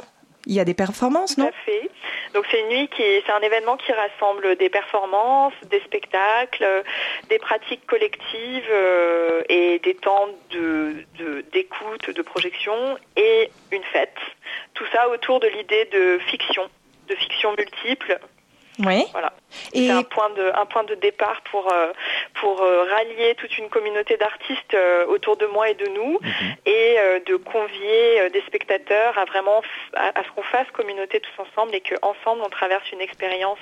[0.47, 1.91] Il y a des performances, Tout non à fait.
[2.33, 6.65] Donc c'est une nuit qui, c'est un événement qui rassemble des performances, des spectacles,
[7.29, 14.17] des pratiques collectives euh, et des temps de, de- d'écoute, de projection et une fête.
[14.75, 16.63] Tout ça autour de l'idée de fiction,
[17.09, 18.19] de fiction multiple.
[18.85, 19.05] Oui.
[19.13, 19.33] Voilà.
[19.73, 21.93] Et C'est un point de un point de départ pour euh,
[22.41, 26.19] pour euh, rallier toute une communauté d'artistes euh, autour de moi et de nous
[26.67, 31.21] et euh, de convier des spectateurs à vraiment f- à, à ce qu'on fasse communauté
[31.21, 33.59] tous ensemble et qu'ensemble on traverse une expérience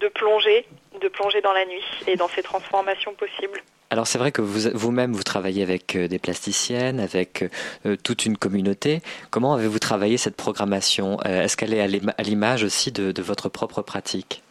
[0.00, 0.66] de plongée
[1.00, 3.60] de plongée dans la nuit et dans ces transformations possibles.
[3.90, 7.44] Alors c'est vrai que vous, vous-même vous travaillez avec euh, des plasticiennes, avec
[7.86, 9.00] euh, toute une communauté.
[9.30, 11.18] Comment avez-vous travaillé cette programmation?
[11.24, 14.42] Euh, Est-ce qu'elle est à l'ima- à l'image aussi de votre propre pratique?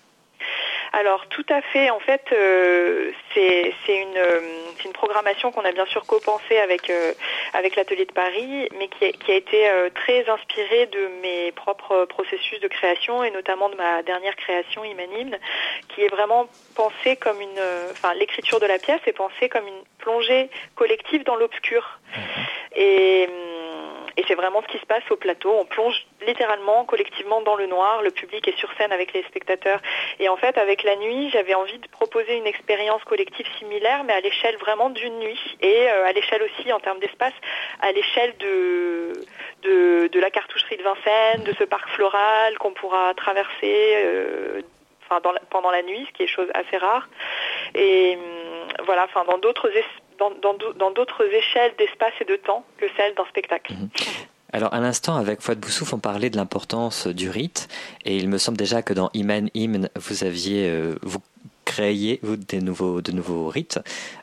[0.98, 1.90] Alors tout à fait.
[1.90, 4.40] En fait, euh, c'est une, euh,
[4.86, 7.12] une programmation qu'on a bien sûr co-pensée avec, euh,
[7.54, 12.06] avec l'atelier de Paris, mais qui a, qui a été très inspirée de mes propres
[12.06, 15.38] processus de création et notamment de ma dernière création, Imanimne,
[15.90, 17.60] qui est vraiment pensée comme une...
[17.92, 22.00] Enfin, l'écriture de la pièce est pensée comme une plongée collective dans l'obscur.
[22.74, 23.28] Et...
[24.18, 25.52] et c'est vraiment ce qui se passe au plateau.
[25.52, 28.02] On plonge littéralement, collectivement dans le noir.
[28.02, 29.82] Le public est sur scène avec les spectateurs.
[30.20, 34.14] Et en fait, avec la nuit, j'avais envie de proposer une expérience collective similaire, mais
[34.14, 35.58] à l'échelle vraiment d'une nuit.
[35.62, 37.34] Et euh, à l'échelle aussi, en termes d'espace,
[37.82, 39.14] à l'échelle de,
[39.64, 44.62] de, la cartoucherie de Vincennes, de ce parc floral qu'on pourra traverser euh,
[45.50, 47.08] pendant la nuit, ce qui est chose assez rare.
[47.74, 49.84] Et hum, voilà, enfin, dans d'autres es-
[50.20, 53.74] dans, dans, d'au- dans d'autres échelles d'espace et de temps que celles d'un spectacle.
[54.54, 57.68] Alors à l'instant, avec Fouad Boussouf, on parlait de l'importance du rite,
[58.06, 61.20] et il me semble déjà que dans Iman Hymn, vous aviez, euh, vous
[61.66, 63.80] créiez vous, des nouveaux, de nouveaux rites.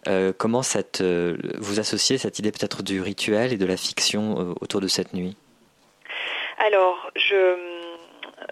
[0.09, 4.39] Euh, comment cette, euh, vous associez cette idée peut-être du rituel et de la fiction
[4.39, 5.37] euh, autour de cette nuit?
[6.65, 7.57] Alors, je,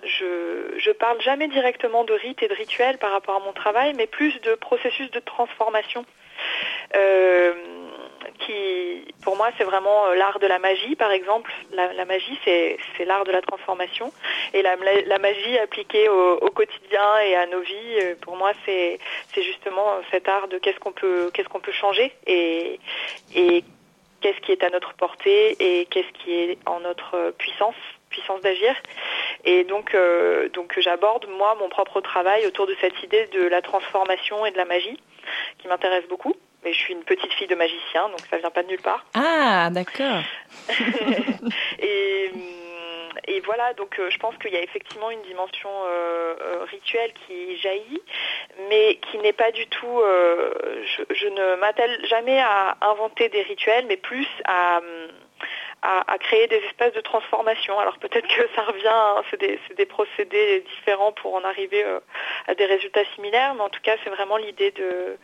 [0.05, 3.95] je, je parle jamais directement de rite et de rituel par rapport à mon travail,
[3.97, 6.05] mais plus de processus de transformation.
[6.97, 7.55] Euh,
[8.41, 11.53] qui, pour moi, c'est vraiment euh, l'art de la magie, par exemple.
[11.73, 14.13] La, magie, c'est l'art de la transformation.
[14.55, 14.77] Et la,
[15.19, 18.99] magie appliquée au, quotidien et à nos vies, euh, pour moi, c'est
[19.37, 21.31] justement cet art de qu'est-ce qu'on peut,
[21.73, 22.81] changer et,
[24.21, 27.77] qu'est-ce qui est à notre portée et qu'est-ce qui est en notre puissance
[28.11, 28.75] puissance d'agir
[29.45, 29.97] et donc
[30.79, 34.65] j'aborde moi mon propre travail autour de cette idée de la transformation et de la
[34.65, 35.01] magie
[35.59, 38.63] qui m'intéresse beaucoup mais je suis une petite fille de magicien donc ça vient pas
[38.63, 40.23] de nulle part Ah, d'accord.
[41.79, 42.31] et,
[43.29, 45.71] et voilà, donc je pense qu'il y a effectivement une dimension
[46.71, 48.03] rituelle qui jaillit,
[48.69, 50.01] mais qui n'est pas du tout.
[50.03, 54.81] Je, je, ne m'attelle jamais à inventer des rituels, mais plus à
[55.83, 57.79] à, créer des espaces de transformation.
[57.79, 62.01] Alors peut-être que ça revient, hein, c'est des, procédés différents pour en arriver euh,
[62.47, 65.19] à des résultats similaires, mais en tout cas c'est vraiment l'idée de,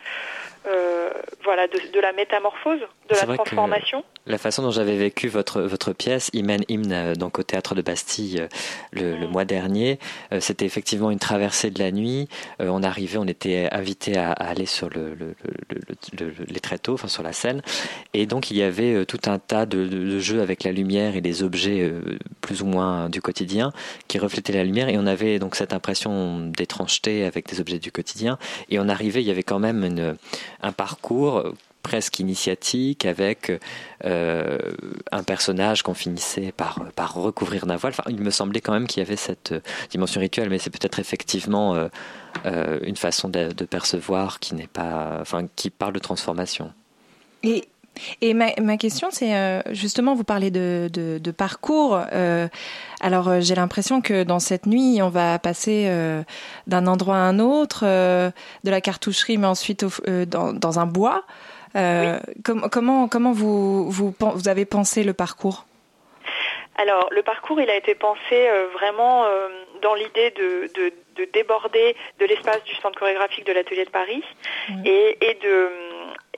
[0.68, 1.10] euh,
[1.44, 4.02] voilà, de, la métamorphose, de la transformation.
[4.26, 7.82] La façon dont j'avais vécu votre, votre pièce, Imen Hymne, euh, donc au théâtre de
[7.82, 8.48] Bastille
[8.90, 9.30] le, le mm.
[9.30, 10.00] mois dernier,
[10.32, 12.28] euh, c'était effectivement une traversée de la nuit.
[12.58, 15.34] on arrivait, on était invité à, aller sur le, le,
[16.48, 17.62] les tréteaux, enfin sur la scène,
[18.12, 21.20] et donc il y avait tout un tas de, de, jeux avec la lumière et
[21.20, 21.92] des objets
[22.40, 23.72] plus ou moins du quotidien
[24.08, 27.92] qui reflétaient la lumière, et on avait donc cette impression d'étrangeté avec des objets du
[27.92, 28.38] quotidien,
[28.70, 30.16] et on arrivait, il y avait quand même
[30.62, 31.52] un parcours
[31.86, 33.52] presque initiatique avec
[34.04, 34.58] euh,
[35.12, 36.80] un personnage qu'on finissait par,
[37.14, 37.92] recouvrir d'un voile.
[37.96, 39.54] Enfin, il me semblait quand même qu'il y avait cette
[39.90, 41.86] dimension rituelle, mais c'est peut-être effectivement euh,
[42.44, 46.72] euh, une façon de, percevoir qui n'est pas, enfin, qui parle de transformation.
[48.20, 52.00] Et ma, ma question, c'est justement, vous parlez de, de, parcours.
[53.00, 55.90] alors, j'ai l'impression que dans cette nuit, on va passer
[56.66, 59.84] d'un endroit à un autre, de la cartoucherie, mais ensuite
[60.28, 61.24] dans, dans, un bois.
[61.76, 65.66] Euh, comment comment vous, vous, vous avez pensé le parcours?
[66.78, 69.48] Alors, le parcours, il a été pensé euh, vraiment euh,
[69.80, 74.22] dans l'idée de, de, déborder de l'espace du centre chorégraphique de l'Atelier de Paris
[74.84, 75.70] et, et, de,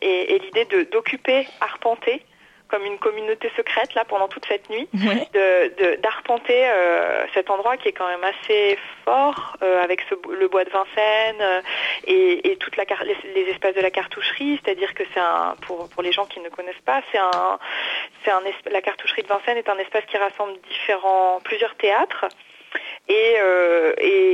[0.01, 2.23] et, et l'idée d'occuper, arpenter
[2.69, 7.89] comme une communauté secrète là pendant toute cette nuit, de d'arpenter euh, cet endroit qui
[7.89, 11.61] est quand même assez fort euh, avec ce, le bois de Vincennes euh,
[12.07, 15.89] et, et toute la les, les, espaces de la cartoucherie, c'est-à-dire que c'est un pour
[15.89, 17.59] pour les gens qui ne connaissent pas, c'est un
[18.25, 22.27] c'est un la cartoucherie de Vincennes est un espace qui rassemble différents plusieurs théâtres.
[23.09, 23.37] Et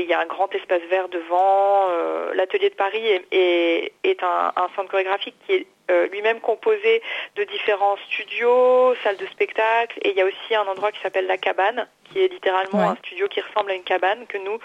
[0.03, 1.89] il y a un grand espace vert devant.
[2.35, 7.03] L'atelier de Paris est, est, est un, un, centre chorégraphique qui est euh, lui-même composé
[7.37, 11.27] de différents studios, salles de spectacle, et il y a aussi un endroit qui s'appelle
[11.27, 14.59] la cabane, qui est littéralement un studio qui ressemble à une cabane que nous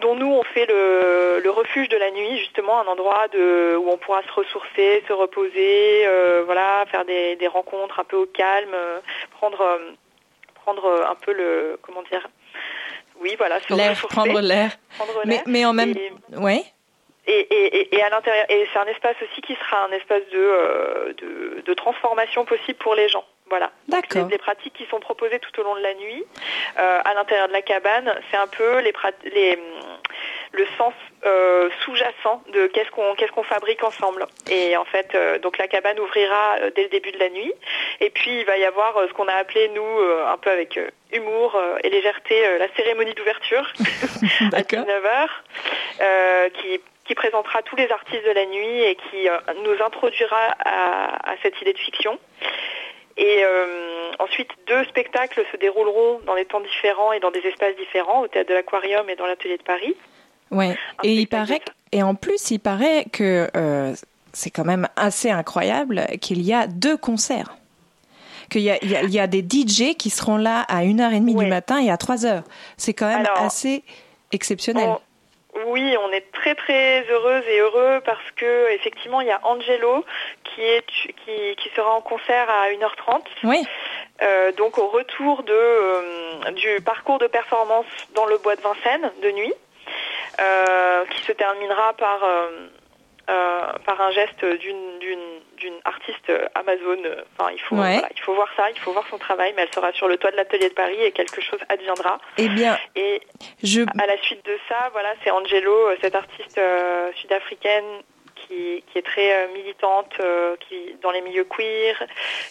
[0.00, 3.98] dont nous on fait le, refuge de la nuit, justement un endroit de, où on
[3.98, 9.00] pourra se ressourcer, se reposer, euh, voilà, faire des, rencontres un peu au calme, euh,
[9.32, 9.78] prendre
[10.54, 12.26] prendre un peu le comment dire,
[13.20, 14.72] oui voilà, l'air, prendre l'air,
[15.24, 15.94] mais, mais en même,
[16.36, 16.64] ouais.
[17.26, 21.12] Et, à l'intérieur, et c'est un espace aussi qui sera un espace de, euh,
[21.64, 23.24] de, transformation possible pour les gens.
[23.48, 23.70] Voilà.
[23.88, 24.28] D'accord.
[24.28, 26.24] Les, pratiques qui sont proposées tout au long de la nuit,
[26.78, 28.92] euh, à l'intérieur de la cabane, c'est un peu les,
[29.32, 29.58] les
[30.52, 34.26] le sens euh, sous-jacent de qu'est-ce qu'on qu'est-ce qu'on fabrique ensemble.
[34.50, 37.52] Et en fait, donc la cabane ouvrira dès le début de la nuit.
[38.00, 40.78] Et puis il va y avoir ce qu'on a appelé nous un peu avec
[41.12, 43.72] humour et légèreté la cérémonie d'ouverture
[44.52, 45.28] à 19h,
[46.54, 51.34] qui qui présentera tous les artistes de la nuit et qui euh, nous introduira à,
[51.42, 52.20] cette idée de fiction.
[53.16, 57.74] Et euh, ensuite, deux spectacles se dérouleront dans des temps différents et dans des espaces
[57.74, 59.96] différents, au théâtre de l'Aquarium et dans l'Atelier de Paris.
[60.50, 60.76] Ouais.
[61.04, 61.60] et il paraît
[61.92, 63.94] et en plus, il paraît que euh,
[64.32, 67.56] c'est quand même assez incroyable qu'il y a deux concerts.
[68.48, 71.94] Qu'il y, y, a des DJ qui seront là à 1h30 du matin et à
[71.94, 72.42] 3h.
[72.76, 73.84] C'est quand même assez
[74.32, 74.90] exceptionnel.
[75.66, 80.04] Oui, on est très très heureuse et heureux parce que effectivement il y a Angelo
[80.42, 83.22] qui est qui, qui sera en concert à 1h30.
[83.44, 83.64] Oui.
[84.22, 89.12] Euh, donc au retour de euh, du parcours de performance dans le bois de Vincennes
[89.22, 89.54] de nuit,
[90.38, 92.20] qui se terminera par
[93.84, 95.00] par un geste d'une
[95.60, 96.98] d'une artiste Amazon.
[97.38, 99.92] Enfin, il faut, il faut voir ça, il faut voir son travail, mais elle sera
[99.92, 102.18] sur le toit de l'atelier de Paris et quelque chose adviendra.
[102.38, 103.20] Eh bien, et
[103.62, 103.82] je...
[103.82, 107.84] à la suite de ça, voilà, c'est Angelo, euh, cette artiste euh, sud-africaine
[108.34, 110.18] qui, qui, est très euh, militante,
[110.60, 112.02] qui dans les milieux queer,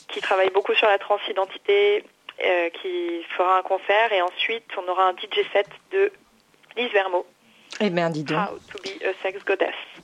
[0.07, 2.03] qui travaille beaucoup sur la transidentité,
[2.81, 6.09] qui fera un concert et ensuite on aura un DJ set de
[6.77, 7.25] Lise Vermeau.
[7.79, 8.37] Eh bien, dis donc.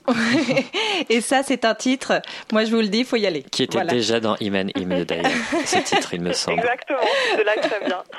[1.10, 2.20] Et ça, c'est un titre.
[2.52, 3.44] Moi, je vous le dis, il faut y aller.
[3.50, 5.30] Qui était déjà dans Iman Im d'ailleurs.
[5.64, 6.60] ce titre, il me semble.
[6.60, 6.98] Exactement.
[7.36, 8.02] C'est là que ça vient.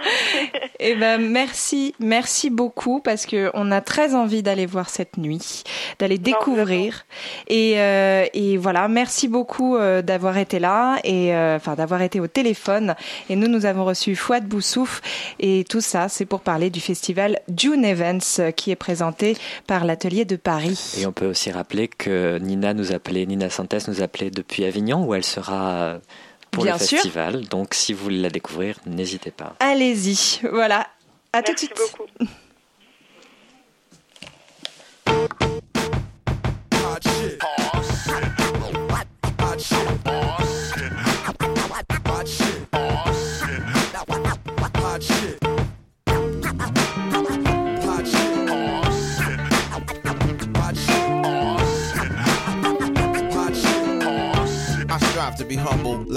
[0.80, 5.64] Eh ben, merci, merci beaucoup parce que on a très envie d'aller voir cette nuit,
[5.98, 7.06] d'aller découvrir.
[7.48, 12.20] Et, euh, et voilà, merci beaucoup euh, d'avoir été là et euh, enfin d'avoir été
[12.20, 12.96] au téléphone.
[13.30, 15.02] Et nous, nous avons reçu Fouad Boussouf
[15.40, 19.36] et tout ça, c'est pour parler du festival June Events qui est présenté
[19.66, 20.96] par l'atelier de Paris.
[21.00, 25.06] Et on peut aussi rappeler que Nina nous appelait, Nina Santes nous appelait depuis Avignon
[25.06, 26.00] où elle sera
[26.50, 27.48] pour le festival.
[27.48, 29.56] Donc si vous voulez la découvrir, n'hésitez pas.
[29.60, 30.88] Allez-y, voilà.
[31.34, 31.78] À tout de Merci suite.
[31.78, 32.10] beaucoup.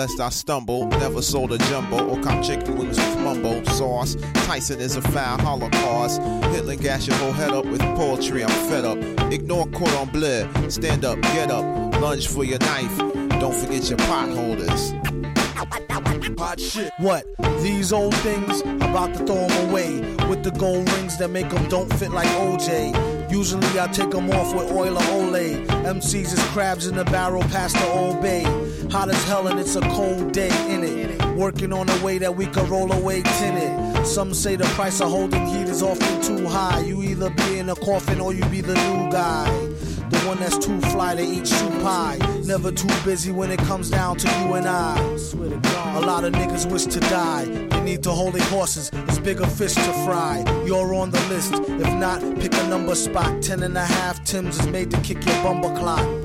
[0.00, 0.86] lest I stumble.
[0.86, 4.16] Never sold a jumbo or cop chicken wings with mumbo sauce.
[4.46, 6.22] Tyson is a foul holocaust.
[6.54, 8.42] Hitler gash your whole head up with poetry.
[8.42, 8.96] I'm fed up.
[9.30, 10.70] Ignore cordon bleu.
[10.70, 11.66] Stand up, get up.
[12.00, 12.96] Lunge for your knife.
[13.40, 14.94] Don't forget your pot holders.
[16.38, 16.90] Hot shit.
[16.96, 17.26] What?
[17.60, 18.62] These old things?
[18.62, 20.00] About to throw them away.
[20.30, 23.30] With the gold rings that make them don't fit like OJ.
[23.30, 25.66] Usually I take them off with oil or Olay.
[25.66, 28.44] MCs is crabs in the barrel past the old bay.
[28.90, 31.24] Hot as hell and it's a cold day in it.
[31.36, 34.04] Working on a way that we could roll away tinted.
[34.04, 36.80] Some say the price of holding heat is often too high.
[36.80, 39.48] You either be in a coffin or you be the new guy.
[40.10, 42.18] The one that's too fly to eat soup pie.
[42.44, 44.98] Never too busy when it comes down to you and I.
[45.94, 47.44] A lot of niggas wish to die.
[47.44, 48.90] They need to hold their horses.
[49.06, 50.44] It's bigger fish to fry.
[50.66, 51.54] You're on the list.
[51.54, 53.40] If not, pick a number spot.
[53.40, 56.19] Ten and a half Tims is made to kick your bumper clock.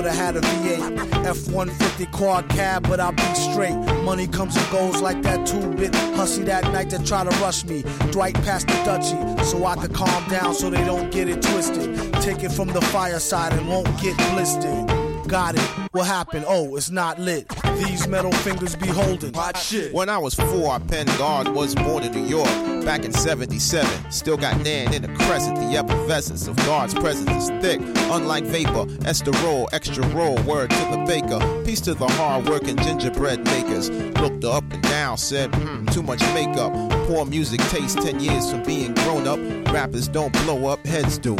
[0.00, 3.76] Could've had a V8, F-150 car cab, but I'll be straight.
[4.02, 7.82] Money comes and goes like that two-bit hussy that night that try to rush me.
[8.10, 12.14] Dwight passed the Dutchie, so I could calm down so they don't get it twisted.
[12.22, 14.88] Take it from the fireside and won't get blistered.
[15.28, 15.60] Got it.
[15.92, 16.46] What happened?
[16.48, 17.46] Oh, it's not lit.
[17.80, 19.32] These metal fingers be holding.
[19.32, 19.94] Hot shit.
[19.94, 24.12] When I was four, I penned God was born in New York back in 77.
[24.12, 25.56] Still got Nan in the crescent.
[25.56, 27.80] The effervescence of God's presence is thick.
[28.10, 31.40] Unlike vapor, esterol, extra roll, word to the baker.
[31.64, 33.88] Peace to the hard working gingerbread makers.
[34.20, 36.74] Looked up and down, said, hmm, too much makeup.
[37.06, 39.38] Poor music taste 10 years from being grown up.
[39.72, 41.34] Rappers don't blow up, heads do.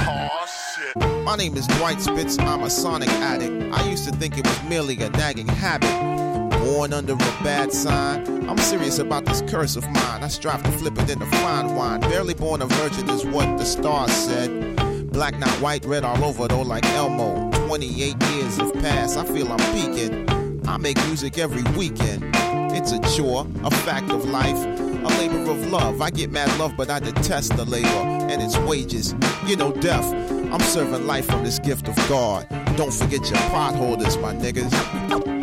[0.97, 3.75] My name is Dwight Spitz, I'm a sonic addict.
[3.75, 6.30] I used to think it was merely a nagging habit.
[6.81, 8.49] Born under a bad sign.
[8.49, 10.25] I'm serious about this curse of mine.
[10.25, 12.01] I strive to flip it into fine wine.
[12.01, 14.77] Barely born a virgin is what the stars said.
[15.13, 17.51] Black, not white, red all over though, like Elmo.
[17.67, 20.27] 28 years have passed, I feel I'm peaking.
[20.67, 22.25] I make music every weekend.
[22.75, 26.01] It's a chore, a fact of life, a labor of love.
[26.01, 29.15] I get mad love, but I detest the labor and its wages.
[29.45, 30.11] You know, death.
[30.51, 32.49] I'm serving life from this gift of God.
[32.79, 35.40] Don't forget your pot holders, my niggas.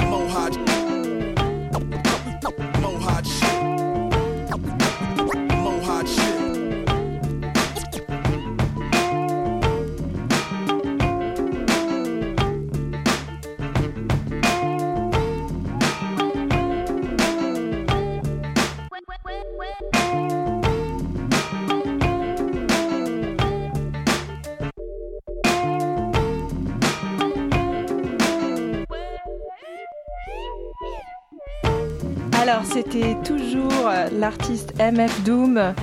[34.17, 35.73] L'artiste MF Doom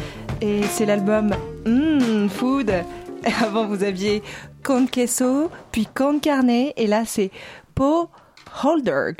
[0.40, 2.72] et c'est l'album Mmm Food.
[3.42, 4.22] Avant, vous aviez
[4.62, 7.30] Con Queso, puis Con Carne et là, c'est
[7.74, 8.10] Po
[8.62, 9.12] Holder.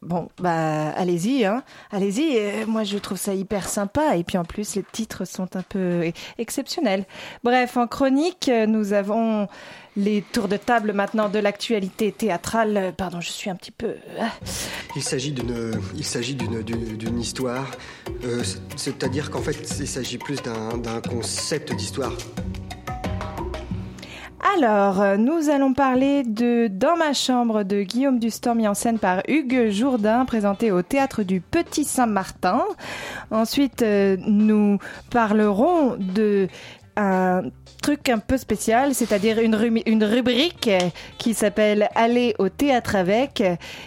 [0.00, 1.64] Bon, bah, allez-y, hein.
[1.90, 2.38] Allez-y.
[2.38, 4.16] euh, moi, je trouve ça hyper sympa.
[4.16, 7.04] Et puis, en plus, les titres sont un peu e- exceptionnels.
[7.42, 9.48] Bref, en chronique, euh, nous avons
[9.96, 12.76] les tours de table maintenant de l'actualité théâtrale.
[12.76, 13.96] Euh, Pardon, je suis un petit peu...
[14.20, 14.30] ah.
[14.94, 17.68] Il s'agit d'une, il s'agit d'une, d'une, histoire.
[18.76, 22.12] C'est-à-dire qu'en fait, il s'agit plus d'un, d'un concept d'histoire.
[24.40, 29.00] Alors, euh, nous allons parler de Dans ma chambre de Guillaume Dustan, mis en scène
[29.00, 32.62] par Hugues Jourdain, présenté au théâtre du Petit Saint-Martin.
[33.32, 34.78] Ensuite, euh, nous
[35.10, 36.46] parlerons de
[36.98, 37.44] un
[37.80, 39.54] truc un peu spécial, c'est-à-dire une,
[40.04, 40.68] rubrique
[41.16, 43.42] qui s'appelle Aller au théâtre avec.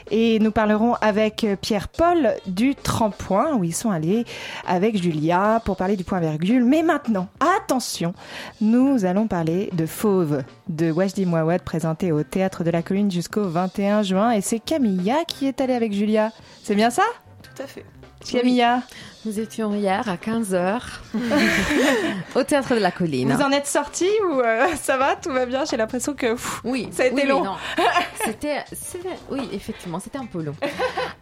[0.10, 4.26] Et nous parlerons avec Pierre-Paul du Trempoint, où ils sont allés
[4.66, 6.64] avec Julia pour parler du point virgule.
[6.64, 7.28] Mais maintenant,
[7.60, 8.14] attention,
[8.62, 13.44] nous allons parler de Fauve de Wajdi Mouawad, présenté au théâtre de la Colline jusqu'au
[13.44, 14.32] 21 juin.
[14.32, 16.32] Et c'est Camilla qui est allée avec Julia.
[16.64, 17.04] C'est bien ça?
[17.44, 17.86] Tout à fait.
[18.30, 18.82] Camilla
[19.26, 20.82] Nous étions hier à 15h
[22.36, 23.32] au théâtre de la colline.
[23.32, 25.16] Vous en êtes sortie ou euh, ça va?
[25.16, 25.64] Tout va bien?
[25.66, 27.46] J'ai l'impression que pff, Oui, ça a été oui, long.
[28.26, 30.56] C'était, c'était- oui, effectivement, c'était un peu long.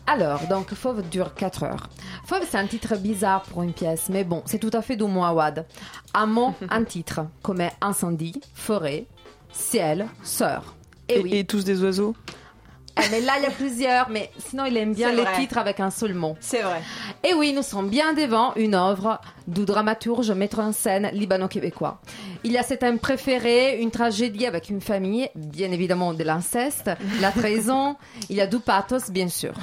[0.06, 1.90] Alors, donc, Fauve dure 4 heures.
[2.26, 5.04] Fauve, c'est un titre bizarre pour une pièce, mais bon, c'est tout à fait du
[5.06, 5.66] Mouawad.
[6.14, 9.06] Un mot, un titre, comme incendie, forêt,
[9.52, 10.76] ciel, sœur.
[11.08, 11.46] Et, oui.
[11.46, 12.16] tous des oiseaux?
[13.12, 15.36] Mais là, il y a plusieurs, mais sinon, il aime bien les vrai.
[15.38, 16.36] titres avec un seul mot.
[16.40, 16.82] C'est vrai.
[17.24, 22.00] Et oui, nous sommes bien devant une œuvre du dramaturge metteur en scène libano-québécois.
[22.44, 26.90] Il y a cet thème préféré, une tragédie avec une famille, bien évidemment de l'inceste,
[27.22, 27.96] la trahison,
[28.30, 29.54] il y a du pathos, bien sûr.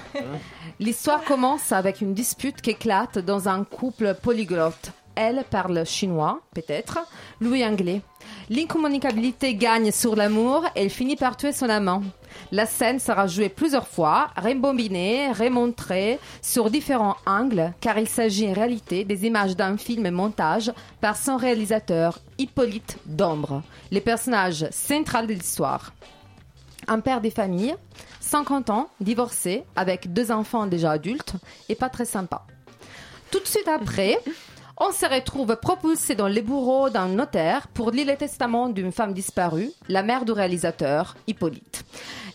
[0.80, 4.92] L'histoire commence avec une dispute qui éclate dans un couple polyglotte.
[5.16, 6.98] Elle parle chinois, peut-être,
[7.40, 8.02] lui anglais.
[8.50, 12.02] L'incommunicabilité gagne sur l'amour et elle finit par tuer son amant.
[12.52, 18.52] La scène sera jouée plusieurs fois, rembobinée, remontrée sur différents angles, car il s'agit en
[18.52, 25.32] réalité des images d'un film montage par son réalisateur Hippolyte Dombre, les personnages centraux de
[25.32, 25.94] l'histoire.
[26.88, 27.74] Un père des familles,
[28.20, 31.34] 50 ans, divorcé, avec deux enfants déjà adultes,
[31.70, 32.46] et pas très sympa.
[33.30, 34.18] Tout de suite après,
[34.78, 39.14] on se retrouve propulsé dans les bureaux d'un notaire pour lire le testament d'une femme
[39.14, 41.84] disparue, la mère du réalisateur, Hippolyte.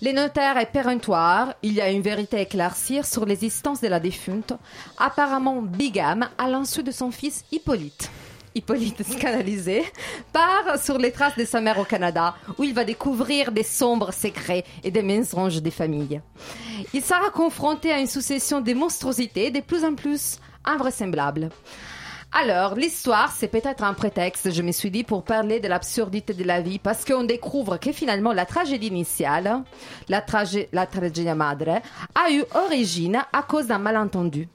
[0.02, 4.00] Le notaire est péremptoire, il y a une vérité à éclaircir sur l'existence de la
[4.00, 4.54] défunte,
[4.98, 8.10] apparemment bigame à l'insu de son fils Hippolyte.
[8.56, 9.84] Hippolyte, scandalisé,
[10.34, 14.12] part sur les traces de sa mère au Canada, où il va découvrir des sombres
[14.12, 16.22] secrets et des mensonges des familles.
[16.94, 21.50] Il sera confronté à une succession de monstruosités de plus en plus invraisemblables.
[22.34, 26.46] Alors, l'histoire, c'est peut-être un prétexte, je me suis dit, pour parler de l'absurdité de
[26.46, 29.64] la vie, parce qu'on découvre que finalement, la tragédie initiale,
[30.08, 31.82] la, tragé- la tragedia madre,
[32.16, 34.48] a eu origine à cause d'un malentendu.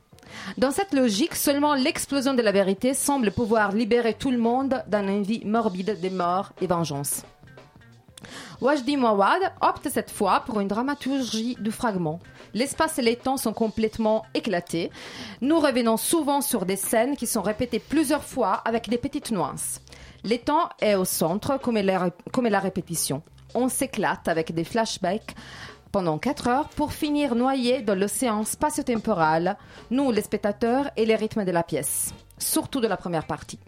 [0.56, 5.06] Dans cette logique, seulement l'explosion de la vérité semble pouvoir libérer tout le monde d'un
[5.08, 7.22] envie morbide des morts et vengeance.
[8.62, 12.20] Wajdi Mouawad opte cette fois pour une dramaturgie du fragment.
[12.54, 14.90] L'espace et les temps sont complètement éclatés.
[15.42, 19.82] Nous revenons souvent sur des scènes qui sont répétées plusieurs fois avec des petites nuances.
[20.24, 23.22] Les temps est au centre, comme est la, répétition.
[23.54, 25.34] On s'éclate avec des flashbacks
[25.92, 29.56] pendant 4 heures pour finir noyé dans l'océan spatio-temporel,
[29.90, 33.58] nous les spectateurs et les rythmes de la pièce, surtout de la première partie.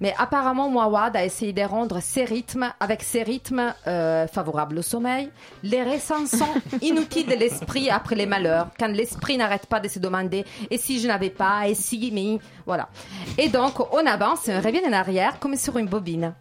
[0.00, 4.82] Mais apparemment, Mouawad a essayé de rendre ces rythmes, avec ces rythmes euh, favorables au
[4.82, 5.30] sommeil,
[5.62, 10.44] les ressentants inutiles de l'esprit après les malheurs, quand l'esprit n'arrête pas de se demander
[10.70, 12.88] et si je n'avais pas, et si, mais voilà.
[13.36, 16.34] Et donc, on avance et on revient en arrière comme sur une bobine.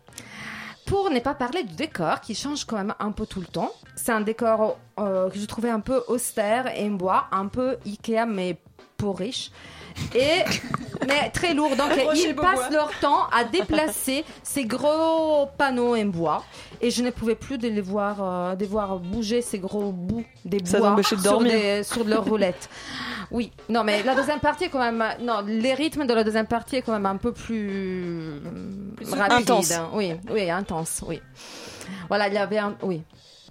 [0.85, 3.73] Pour ne pas parler du décor qui change quand même un peu tout le temps,
[3.95, 7.77] c'est un décor euh, que je trouvais un peu austère et en bois, un peu
[7.85, 8.57] Ikea mais
[8.95, 9.51] pour riche.
[10.15, 10.43] Et,
[11.07, 11.75] mais très lourd.
[11.75, 16.43] Donc, ils passent leur temps à déplacer ces gros panneaux en bois.
[16.81, 20.23] Et je ne pouvais plus de les voir, euh, de voir bouger ces gros bouts
[20.45, 21.51] des Ça bois de sur, dormir.
[21.51, 22.69] des- sur leur roulette.
[23.31, 25.03] Oui, non, mais la deuxième partie est quand même.
[25.21, 28.39] Non, les rythmes de la deuxième partie est quand même un peu plus.
[29.11, 29.49] rapide.
[29.49, 29.73] intense.
[29.93, 31.19] Oui, oui, intense, oui.
[32.07, 32.75] Voilà, il y avait un.
[32.83, 33.01] Oui.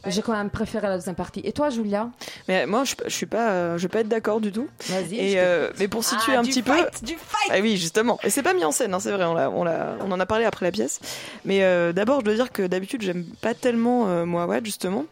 [0.09, 1.40] J'ai quand même préféré la deuxième partie.
[1.44, 2.09] Et toi, Julia?
[2.48, 4.68] Mais moi, je, je suis pas, euh, je vais pas être d'accord du tout.
[4.88, 5.16] Vas-y.
[5.16, 7.50] Et euh, mais pour situer Ah, un petit fight, peu, du fight.
[7.50, 8.18] Ah oui, justement.
[8.22, 9.24] Et c'est pas mis en scène, hein, c'est vrai.
[9.24, 11.00] On, l'a- on, l'a- on en a parlé après la pièce.
[11.44, 15.04] Mais euh, d'abord, je dois dire que d'habitude, j'aime pas tellement euh, Mouawad, justement.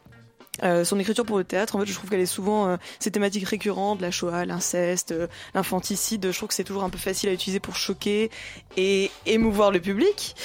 [0.63, 3.11] Euh, son écriture pour le théâtre, en fait, je trouve qu'elle est souvent euh, ces
[3.11, 6.31] thématiques récurrentes, la Shoah, l'inceste, euh, l'infanticide.
[6.31, 8.31] Je trouve que c'est toujours un peu facile à utiliser pour choquer
[8.77, 10.37] et émouvoir le public.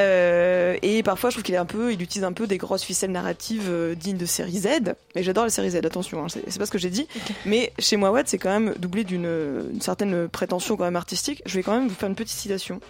[0.00, 2.82] Euh, et parfois, je trouve qu'il est un peu, il utilise un peu des grosses
[2.82, 4.94] ficelles narratives euh, dignes de série Z.
[5.14, 7.06] Mais j'adore la série Z, attention, hein, c'est pas ce que j'ai dit.
[7.44, 11.42] Mais chez Mouawad, c'est quand même doublé d'une une certaine prétention quand même artistique.
[11.46, 12.80] Je vais quand même vous faire une petite citation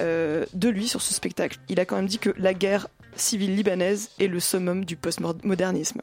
[0.00, 1.58] euh, de lui sur ce spectacle.
[1.68, 6.00] Il a quand même dit que la guerre civile libanaise est le summum du postmodernisme.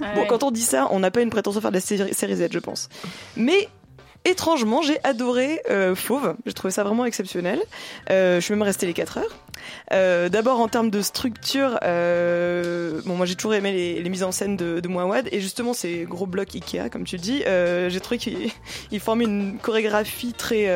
[0.00, 1.80] Ah bon, quand on dit ça, on n'a pas une prétention à faire de la
[1.80, 2.88] série, série Z, je pense.
[3.36, 3.68] Mais
[4.24, 6.36] étrangement, j'ai adoré euh, Fauve.
[6.46, 7.60] J'ai trouvé ça vraiment exceptionnel.
[8.10, 9.36] Euh, je suis même restée les 4 heures.
[9.92, 14.22] Euh, D'abord en termes de structure, euh, bon moi j'ai toujours aimé les, les mises
[14.24, 17.88] en scène de, de Mouawad et justement ces gros blocs Ikea comme tu dis, euh,
[17.90, 18.50] j'ai trouvé qu'il
[18.90, 20.68] il formait une chorégraphie très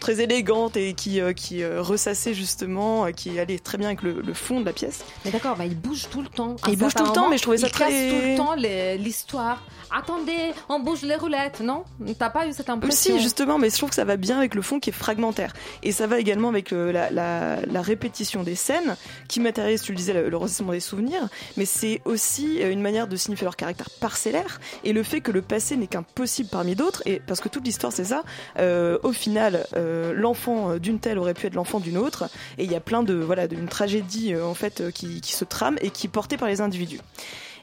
[0.00, 4.60] très élégante et qui qui ressassait justement, qui allait très bien avec le, le fond
[4.60, 5.04] de la pièce.
[5.24, 6.56] Mais d'accord, mais il bouge tout le temps.
[6.68, 8.54] Il bouge tout le temps, mais je trouvais ça très- tout le temps
[9.02, 9.62] l'histoire.
[9.96, 11.84] Attendez, on bouge les roulettes, non?
[12.18, 13.14] T'as pas eu cette impression?
[13.14, 15.52] Aussi, justement, mais je trouve que ça va bien avec le fond qui est fragmentaire.
[15.84, 20.12] Et ça va également avec la- la répétition des scènes qui matérialise, tu le disais,
[20.12, 20.38] le, le
[20.70, 21.28] des souvenirs.
[21.56, 25.32] Mais c'est aussi euh, une manière de signifier leur caractère parcellaire et le fait que
[25.32, 27.02] le passé n'est qu'un possible parmi d'autres.
[27.06, 28.22] Et parce que toute l'histoire, c'est ça.
[28.58, 32.28] euh, au final, euh, l'enfant d'une telle aurait pu être l'enfant d'une autre.
[32.58, 35.90] Et il y a plein de voilà d'une tragédie en fait qui se trame et
[35.90, 37.00] qui est portée par les individus.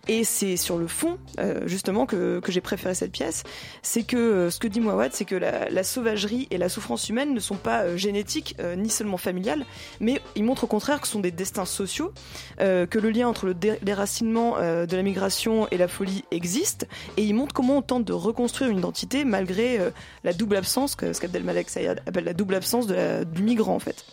[0.10, 3.44] Et c'est sur le fond, euh, justement, que, que j'ai préféré cette pièce.
[3.84, 7.34] C'est que euh, ce que dit Mouawad, c'est que la, sauvagerie et la souffrance humaine
[7.34, 9.66] ne sont pas euh, génétiques, ni seulement familiales,
[10.02, 12.12] mais il montre au contraire que ce sont des destins sociaux,
[12.60, 16.88] que le lien entre le dé- déracinement de la migration et la folie existe,
[17.18, 19.80] et il montre comment on tente de reconstruire une identité malgré
[20.24, 24.06] la double absence, que ce qu'Abdelmalek Sayad appelle la double absence du migrant en fait.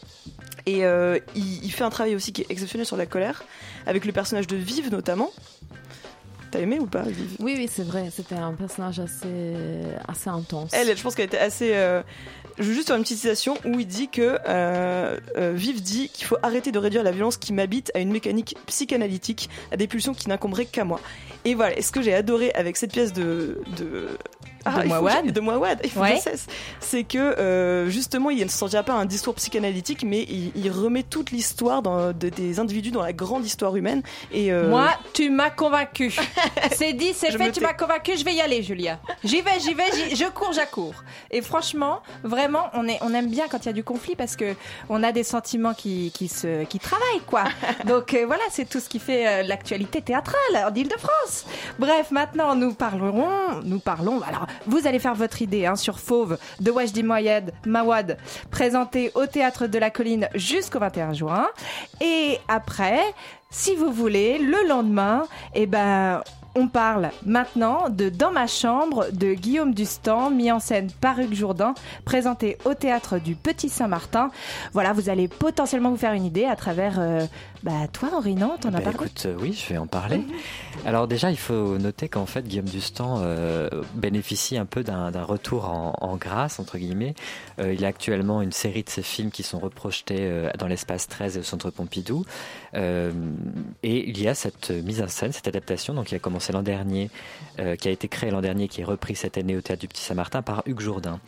[0.67, 3.45] Et euh, il, il fait un travail aussi qui est exceptionnel sur la colère,
[3.87, 5.31] avec le personnage de Vive notamment.
[6.51, 8.11] T'as aimé ou pas Vive Oui, oui, c'est vrai.
[8.13, 9.55] C'était un personnage assez,
[10.09, 10.71] assez intense.
[10.73, 11.71] Elle, je pense qu'elle était assez.
[11.75, 12.03] euh,
[12.59, 16.09] Je veux juste faire une petite citation où il dit que euh, euh, Vive dit
[16.09, 19.87] qu'il faut arrêter de réduire la violence qui m'habite à une mécanique psychanalytique, à des
[19.87, 20.99] pulsions qui n'incomberaient qu'à moi.
[21.45, 23.61] Et voilà, et ce que j'ai adoré avec cette pièce de.
[23.79, 24.09] de...
[24.67, 26.19] De faut que Mouawad de Mouawad, il faut Ouais.
[26.19, 26.47] cesse.
[26.81, 31.03] C'est que euh, justement, il ne sortira pas un discours psychanalytique, mais il, il remet
[31.03, 34.03] toute l'histoire de- des individus dans la grande histoire humaine.
[34.33, 36.15] Et euh, Moi, tu m'as convaincu.
[36.73, 38.99] c'est dit, c'est fait, tu m'as convaincu, je vais y aller, Julia.
[39.25, 39.85] J'y vais, j'y vais,
[40.15, 40.95] je cours, j'accours.
[41.31, 44.37] Et franchement, vraiment, on, est, on aime bien quand il y a du conflit parce
[44.37, 44.55] que
[44.89, 47.45] on a des sentiments qui, qui, se, qui travaillent, quoi.
[47.87, 51.47] Donc euh, voilà, c'est tout ce qui fait euh, l'actualité théâtrale en Ile-de-France.
[51.79, 53.29] Bref, maintenant, nous parlerons,
[53.65, 58.19] nous parlons, alors, vous allez faire votre idée hein, sur Fauve de Wajdi Mawad,
[58.51, 61.49] présenté au Théâtre de la Colline jusqu'au 21 juin.
[62.01, 63.01] Et après,
[63.51, 66.23] si vous voulez, le lendemain, eh ben,
[66.55, 71.35] on parle maintenant de Dans ma chambre de Guillaume Dustan, mis en scène par Hugues
[71.35, 71.75] Jourdain,
[72.05, 74.31] présenté au théâtre du Petit Saint-Martin.
[74.73, 77.25] Voilà, vous allez potentiellement vous faire une idée à travers euh,
[77.63, 78.57] bah, toi, Henri, non?
[78.61, 78.97] T'en as Bah, parlé?
[79.07, 80.23] écoute, euh, oui, je vais en parler.
[80.87, 85.25] Alors déjà, il faut noter qu'en fait, Guillaume Dustan euh, bénéficie un peu d'un d'un
[85.25, 87.15] retour en, en grâce, entre guillemets.
[87.61, 91.07] Euh, il a actuellement une série de ses films qui sont reprojetés euh, dans l'espace
[91.09, 92.25] 13 et au Centre Pompidou.
[92.75, 93.13] Euh,
[93.83, 96.63] et il y a cette mise en scène, cette adaptation, donc qui a commencé l'an
[96.63, 97.11] dernier,
[97.59, 99.89] euh, qui a été créée l'an dernier, qui est repris cette année au Théâtre du
[99.89, 101.21] Petit Saint-Martin par Hugues Jourdain.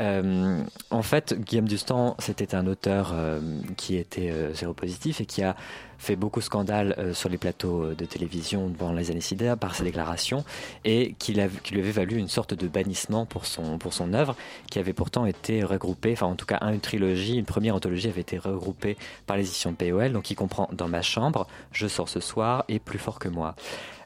[0.00, 3.40] Euh, en fait, Guillaume Dustan, c'était un auteur euh,
[3.76, 5.54] qui était euh, séropositif et qui a
[5.98, 9.74] fait beaucoup de scandales euh, sur les plateaux de télévision pendant les années SIDA par
[9.74, 10.44] ses déclarations
[10.84, 11.40] et qui, lui
[11.80, 14.34] avait valu une sorte de bannissement pour son, pour son œuvre
[14.70, 18.22] qui avait pourtant été regroupée, enfin en tout cas une trilogie, une première anthologie avait
[18.22, 22.20] été regroupée par les éditions POL, donc qui comprend Dans ma chambre, Je sors ce
[22.20, 23.54] soir et Plus fort que moi.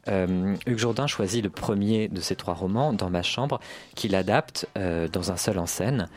[0.08, 3.60] Euh, Hugues Jourdain choisit le premier de ces trois romans, Dans ma chambre,
[3.94, 6.08] qu'il adapte euh, dans un seul en scène.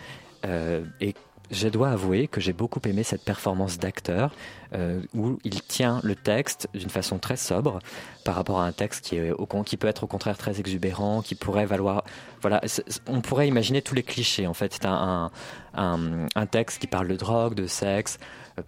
[0.46, 1.16] Euh, et
[1.52, 4.32] je dois avouer que j'ai beaucoup aimé cette performance d'acteur
[5.16, 7.80] où il tient le texte d'une façon très sobre
[8.24, 11.34] par rapport à un texte qui, est au, peut être au contraire très exubérant, qui
[11.34, 12.04] pourrait valoir.
[12.44, 12.62] Voilà,
[13.08, 14.74] on pourrait imaginer tous les clichés en fait.
[14.74, 15.32] C'est un,
[16.52, 18.20] texte qui parle de drogue, de sexe,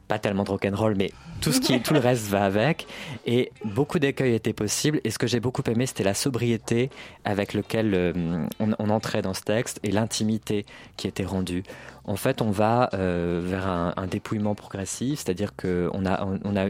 [0.07, 1.11] pas tellement de rock'n'roll, mais
[1.41, 2.87] tout, ce qui, tout le reste va avec.
[3.25, 5.01] Et beaucoup d'écueils étaient possibles.
[5.03, 6.89] Et ce que j'ai beaucoup aimé, c'était la sobriété
[7.25, 10.65] avec laquelle euh, on, entrait dans ce texte et l'intimité
[10.97, 11.63] qui était rendue.
[12.05, 16.67] En fait, on va euh, vers un, dépouillement progressif, c'est-à-dire qu'on a, on, a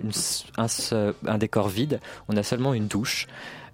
[1.27, 3.27] un décor vide, on a seulement une douche.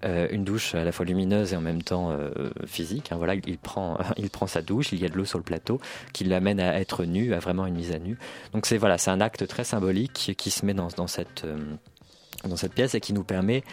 [0.08, 2.30] Euh, une douche à la fois lumineuse et en même temps euh,
[2.66, 3.12] physique.
[3.12, 3.18] hein.
[3.18, 5.80] voilà, il prend, il prend sa douche, il y a de l'eau sur le plateau,
[6.14, 8.18] qui l'amène à être nu, à vraiment une mise à nu.
[8.54, 11.58] Donc c'est voilà, c'est un acte très symbolique qui se met dans, dans cette euh,
[12.48, 13.64] dans cette pièce et qui nous permet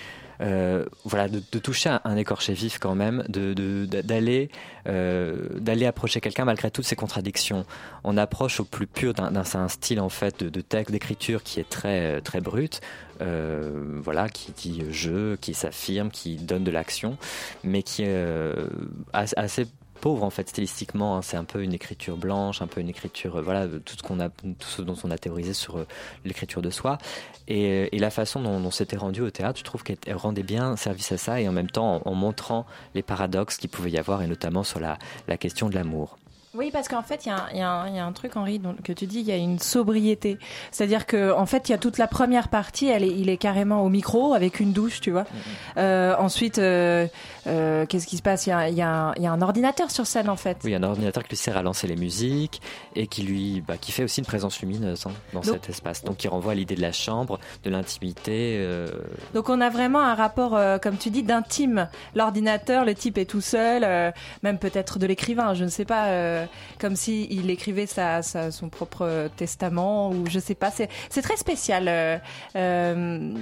[0.40, 3.84] euh, voilà, de, de toucher un, écorché vif quand même, euh,
[5.60, 7.64] d'aller approcher quelqu'un malgré toutes ces contradictions.
[8.04, 12.20] On approche au plus pur d'un style en fait de, texte, d'écriture qui est très
[12.20, 12.80] très brut,
[13.20, 17.16] euh, voilà, qui dit je, qui s'affirme, qui donne de l'action,
[17.62, 18.26] mais qui est
[19.12, 19.66] as- assez
[20.00, 21.16] pauvre en fait stylistiquement.
[21.16, 21.22] hein.
[21.22, 24.20] C'est un peu une écriture blanche, un peu une écriture, euh, voilà, tout ce qu'on
[24.20, 25.86] a, tout ce dont on a théorisé sur euh,
[26.24, 26.98] l'écriture de soi.
[27.48, 30.76] Et, la façon dont, dont c'était rendu au théâtre, je trouve qu'elle elle rendait bien
[30.76, 34.20] service à ça et en même temps en, montrant les paradoxes qu'il pouvait y avoir
[34.22, 34.98] et notamment sur la
[35.38, 36.18] question de l'amour.
[36.54, 37.36] Oui, parce qu'en fait, il y, a
[37.70, 40.38] un- y y a truc, Henri, dont- que tu dis, il y a une sobriété.
[40.70, 43.36] C'est-à-dire que, en fait, il y a toute la première partie, elle est, il est
[43.36, 45.24] carrément au micro avec une douche, tu vois.
[45.76, 47.06] Euh, ensuite, euh,
[47.48, 48.46] euh, qu'est-ce qui se passe?
[48.46, 50.58] Il y a, il y a un- ordinateur sur scène, en fait.
[50.64, 52.62] Oui, un ordinateur qui lui sert à lancer les musiques
[52.94, 56.04] et qui lui, bah, qui fait aussi une présence lumineuse hein, dans Donc- cet espace.
[56.04, 58.64] Donc, qui renvoie à l'idée de la chambre, de l'intimité.
[59.34, 61.88] Donc on a vraiment un rapport, comme tu dis, d'intime.
[62.14, 66.43] L'ordinateur, le type est tout seul, même peut-être de l'écrivain, je ne sais pas.
[66.44, 70.70] Euh, comme si il écrivait sa, sa- son propre testament ou je sais pas.
[70.70, 72.16] C'est très spécial euh,
[72.56, 73.32] euh,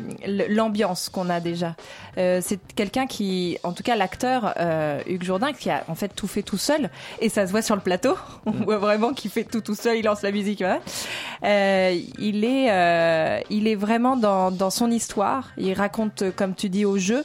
[0.49, 1.75] l'ambiance qu'on a déjà.
[2.17, 4.55] C'est quelqu'un qui, en tout cas l'acteur
[5.07, 6.91] Hugues Jourdain, qui a en fait tout fait tout seul
[7.21, 8.17] et ça se voit sur le plateau.
[8.47, 9.97] On voit vraiment qu'il fait tout tout seul.
[9.99, 10.59] Il lance la musique.
[10.61, 10.81] voilà.
[11.43, 15.51] Il est, il est vraiment dans, dans son histoire.
[15.57, 17.25] Il raconte, comme tu dis, au jeu.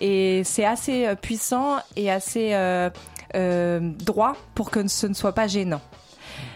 [0.00, 2.90] Et c'est assez puissant et assez euh,
[3.34, 5.80] droit pour que ce ne soit pas gênant.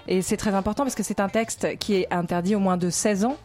[0.08, 2.90] Et c'est très important parce que c'est un texte qui est interdit au moins de
[2.90, 3.36] 16 ans.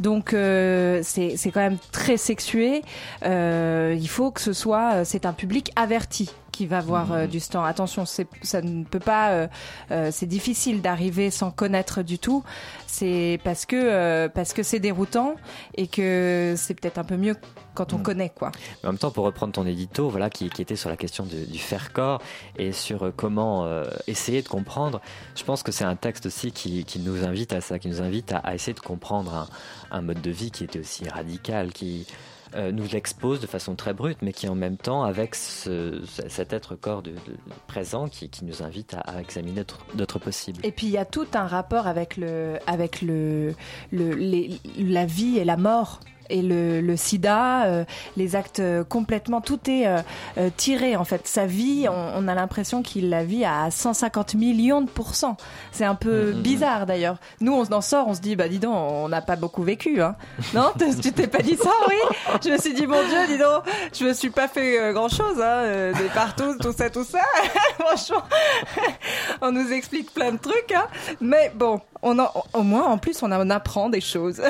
[0.00, 2.82] Donc euh, c'est quand même très sexué.
[3.24, 7.26] Euh, il faut que ce soit, euh, c'est un public averti qui va voir euh,
[7.26, 7.66] du stand.
[7.66, 9.46] Attention, c'est ça ne peut pas, euh,
[9.90, 12.44] euh, c'est difficile d'arriver sans connaître du tout.
[12.86, 15.34] C'est parce que parce que c'est déroutant
[15.74, 17.36] et que c'est peut-être un peu mieux
[17.74, 18.52] quand on connaît quoi.
[18.82, 21.26] Mais en même temps, pour reprendre ton édito, voilà, qui, qui était sur la question
[21.26, 22.22] de- du faire corps
[22.56, 23.68] et sur comment
[24.06, 25.02] essayer de comprendre,
[25.34, 28.00] je pense que c'est un texte aussi qui, qui nous invite à ça, qui nous
[28.00, 29.48] invite à, à essayer de comprendre un,
[29.98, 32.06] un mode de vie qui était aussi radical, qui
[32.56, 36.28] euh, nous l'expose de façon très brute, mais qui en même temps, avec ce- ce-
[36.28, 37.12] cet être corps de,
[37.66, 39.62] présent, qui, qui nous invite à, examiner
[39.94, 40.60] d'autres- possibles.
[40.64, 43.54] Et puis il y a tout un rapport avec le, avec le,
[43.92, 46.00] le la vie et la mort.
[46.30, 47.84] Et le, le sida, euh,
[48.16, 49.98] les actes euh, complètement, tout est euh,
[50.38, 51.26] euh, tiré en fait.
[51.26, 55.36] Sa vie, on, on a l'impression qu'il la vit à 150 millions de pourcents.
[55.72, 56.42] C'est un peu Mhm.
[56.42, 57.16] bizarre d'ailleurs.
[57.40, 60.00] Nous, on en sort, on se dit, bah dis donc, on n'a pas beaucoup vécu.
[60.02, 60.16] Hein.
[60.54, 60.72] Non,
[61.02, 62.16] tu t'es pas dit ça, oui?
[62.44, 63.62] Je me suis dit, mon Dieu, dis donc,
[63.92, 67.20] je me suis pas fait grand chose, hein, euh, des partout, tout ça, tout ça.
[67.78, 68.22] Franchement,
[69.42, 70.86] on nous explique plein de trucs, hein.
[71.20, 74.40] mais bon, on en, au moins en plus on en apprend des choses.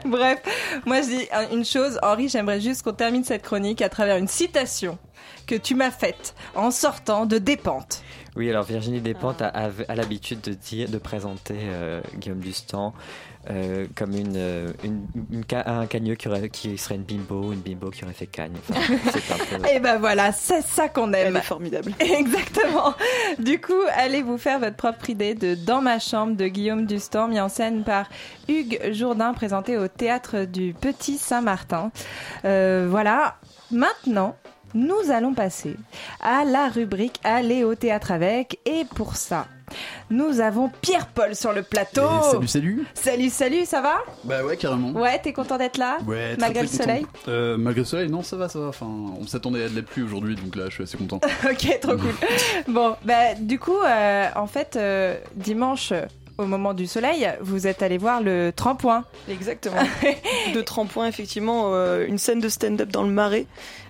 [0.04, 0.40] Bref,
[0.86, 4.16] moi je dis un- une chose, Henri, j'aimerais juste qu'on termine cette chronique à travers
[4.16, 4.98] une citation
[5.46, 8.02] que tu m'as faite en sortant de Dépente.
[8.36, 12.94] Oui, alors Virginie Despentes a, a- a l'habitude de dire, de présenter euh, Guillaume Dustan
[13.50, 17.52] euh, comme une, euh, une, une ca- un cagneux qui, aurait- qui serait une bimbo,
[17.52, 18.52] une bimbo qui aurait fait cagne.
[18.70, 18.80] Enfin,
[19.12, 21.26] c'est un peu- Et ben voilà, c'est ça qu'on aime.
[21.28, 21.92] Elle est formidable.
[22.00, 22.94] Exactement.
[23.38, 27.28] Du coup, allez vous faire votre propre idée de Dans ma chambre de Guillaume Dustan,
[27.28, 28.06] mis en scène par
[28.48, 31.90] Hugues Jourdain, présenté au théâtre du Petit Saint-Martin.
[32.44, 33.36] Euh, voilà.
[33.70, 34.36] Maintenant,
[34.74, 35.76] nous allons passer
[36.20, 38.58] à la rubrique Aller au théâtre avec.
[38.66, 39.46] Et pour ça,
[40.10, 42.02] nous avons Pierre-Paul sur le plateau.
[42.02, 42.86] Et salut, salut.
[42.94, 43.94] Salut, salut, ça va?
[44.24, 44.90] Bah ouais, carrément.
[44.92, 45.98] Ouais, t'es content d'être là?
[46.06, 47.06] Ouais, Malgré très le soleil?
[47.28, 48.66] euh, Malgré le soleil, non, ça va, ça va.
[48.68, 51.20] Enfin, on s'attendait à de la pluie aujourd'hui, donc là, je suis assez content.
[51.44, 52.14] ok, trop cool.
[52.68, 55.92] Bon, bah, du coup, euh, en fait, euh, dimanche,
[56.42, 59.04] au moment du soleil, vous êtes allé voir le tremplin.
[59.28, 59.82] Exactement.
[60.54, 63.46] de tremplin, effectivement, euh, une scène de stand-up dans le Marais,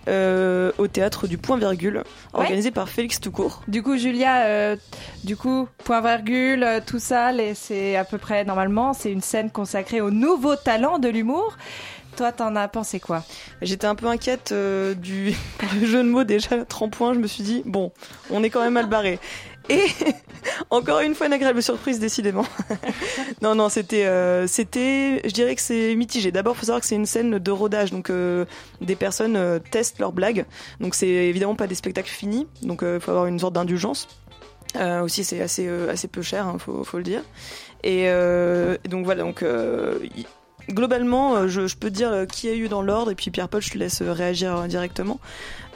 [0.09, 3.63] euh, au théâtre du Point Virgule, organisé par Félix Toucourt.
[3.69, 4.77] Du coup, Julia, euh,
[5.23, 9.49] du coup, point virgule, euh, tout ça, c'est à peu près normalement, c'est une scène
[9.51, 11.57] consacrée aux nouveaux talents de l'humour.
[12.17, 13.23] Toi, t'en as pensé quoi?
[13.63, 17.15] J'étais un peu inquiète du par le jeu de mots déjà tremplin.
[17.15, 17.93] Je me suis dit bon,
[18.31, 19.21] on est quand même mal barré.
[19.69, 19.87] Et
[20.71, 22.45] encore une fois une agréable surprise décidément.
[23.43, 26.33] non non, c'était euh, c'était je dirais que c'est mitigé.
[26.33, 28.45] D'abord, faut savoir que c'est une scène de rodage, donc euh,
[28.81, 30.45] des personnes euh, testent leurs blagues.
[30.81, 34.09] Donc c'est évidemment pas des spectacles finis, donc il faut avoir une sorte d'indulgence.
[35.03, 37.23] Aussi, c'est assez, assez peu cher, hein, faut, faut le dire.
[37.85, 38.07] Et
[38.89, 39.45] donc voilà, donc
[40.71, 44.01] globalement, je, peux dire qui a eu dans l'ordre, et puis Pierre-Paul, je te laisse
[44.01, 45.21] réagir directement.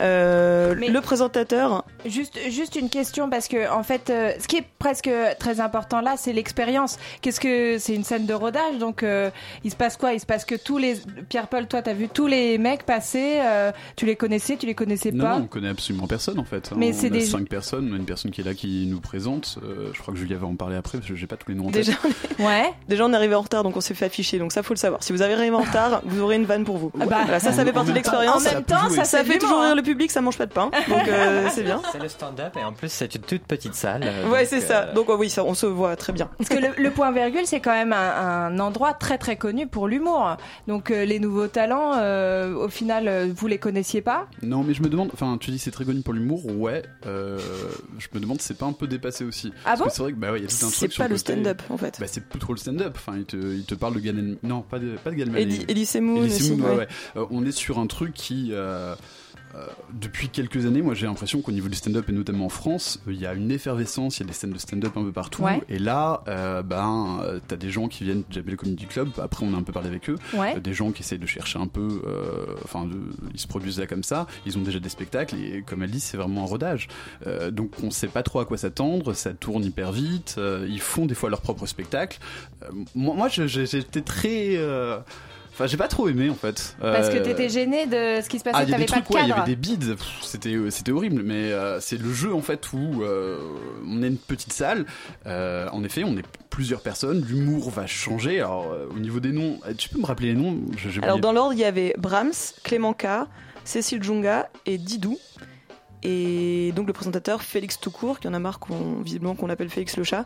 [0.00, 1.84] Euh, Le présentateur.
[2.04, 6.00] Juste, juste une question parce que en fait, euh, ce qui est presque très important
[6.00, 6.98] là, c'est l'expérience.
[7.22, 9.30] Qu'est-ce que c'est une scène de rodage Donc, euh,
[9.64, 10.12] il se passe quoi?
[10.12, 10.96] Il se passe que tous les
[11.28, 13.36] Pierre-Paul, toi, t'as vu tous les mecs passer.
[13.40, 15.38] euh, tu les connaissais, tu les connaissais Non, pas?
[15.38, 16.70] non, on connaît absolument personne en fait.
[16.76, 18.86] Mais on c'est a des- cinq personnes, on a une personne qui est là qui
[18.86, 19.58] nous présente.
[19.62, 21.56] euh, je crois que Julia va en parler après parce que j'ai pas tous les
[21.56, 22.12] noms en Déjà, tête.
[22.38, 22.70] ouais.
[22.88, 24.38] Déjà, on est arrivé en retard, donc on s'est fait afficher.
[24.38, 25.02] Donc ça, faut le savoir.
[25.02, 26.90] Si vous avez arrivé en retard, vous aurez une vanne pour vous.
[26.94, 28.46] bah, Voilà, ça, ça fait partie de l'expérience.
[28.46, 29.74] en même temps, ça ça fait toujours rire hein.
[29.74, 30.70] le public, ça mange pas de pain.
[30.88, 31.80] Donc euh, c'est bien.
[31.92, 34.04] C'est le stand-up et en plus c'est une toute petite salle.
[34.30, 34.82] Ouais, c'est ça.
[34.88, 36.28] euh, Donc oh oui, ça, on se voit très bien.
[36.38, 37.96] Parce que le, le point virgule, c'est quand même un,
[38.46, 40.36] un endroit très très connu pour l'humour.
[40.68, 44.26] Donc euh, les nouveaux talents, euh, au final, vous les connaissiez pas?
[44.42, 46.82] Non, mais je me demande, enfin, tu dis c'est très connu pour l'humour, ouais.
[47.06, 47.38] euh,
[47.98, 49.52] je me demande c'est pas un peu dépassé aussi.
[49.64, 49.86] Ah Parce bon?
[49.90, 51.62] c'est vrai que bah ouais, il y a tout un C'est truc pas le stand-up,
[51.70, 51.98] en fait.
[52.00, 52.92] Bah c'est plus trop le stand-up.
[52.96, 56.00] Enfin, il te, il te parle de Galen, non, pas de, pas de Galen Elie-
[56.00, 56.88] Moon, ouais, ouais.
[57.16, 58.50] Euh, on est sur un truc qui.
[58.52, 58.94] euh,
[59.92, 63.12] depuis quelques années, moi j'ai l'impression qu'au niveau du stand-up et notamment en France, euh,
[63.12, 65.42] il y a une effervescence, il y a des scènes de stand-up un peu partout.
[65.42, 65.62] Ouais.
[65.68, 69.08] Et là, euh, ben, euh, t'as des gens qui viennent du Jamel Comedy Club.
[69.22, 70.16] Après, on a un peu parlé avec eux.
[70.34, 70.54] Ouais.
[70.56, 73.00] Euh, des gens qui essayent de chercher un peu, euh, enfin, de-
[73.34, 74.26] ils se produisent là comme ça.
[74.46, 76.88] Ils ont déjà des spectacles et comme elle dit, c'est vraiment un rodage.
[77.26, 79.12] Euh, donc on sait pas trop à quoi s'attendre.
[79.14, 80.36] Ça tourne hyper vite.
[80.38, 82.18] euh, ils font des fois leur propre spectacle.
[82.62, 84.98] Euh, moi, j'étais très euh,
[85.58, 86.76] Enfin, j'ai pas trop aimé en fait.
[86.78, 88.84] Parce que Euh, t'étais gêné de ce qui se passait, ah, il y a t'avais
[88.84, 91.50] des pas trucs, de ouais, il y avait des bides, c'était euh, c'était horrible, mais
[91.50, 93.38] euh, c'est le jeu en fait où euh,
[93.88, 94.84] on est une petite salle.
[95.26, 98.40] euh, en effet, on est plusieurs personnes, l'humour va changer.
[98.40, 100.58] Alors euh, au niveau des noms, tu peux me rappeler les noms?
[100.76, 101.22] J'ai- j'ai Alors oublié.
[101.22, 102.32] dans l'ordre, il y avait Brahms,
[102.62, 103.06] Clément K,
[103.64, 105.18] Cécile Junga et Didou.
[106.08, 109.34] Et donc le présentateur Félix Toucourt, qui en a marre qu'on, visiblement
[109.68, 110.24] Félix le chat.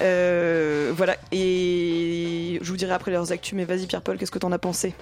[0.00, 1.16] Euh, voilà.
[1.32, 4.94] Et je vous dirai après leurs actus, mais vas-y Pierre-Paul, qu'est-ce que t'en as pensé?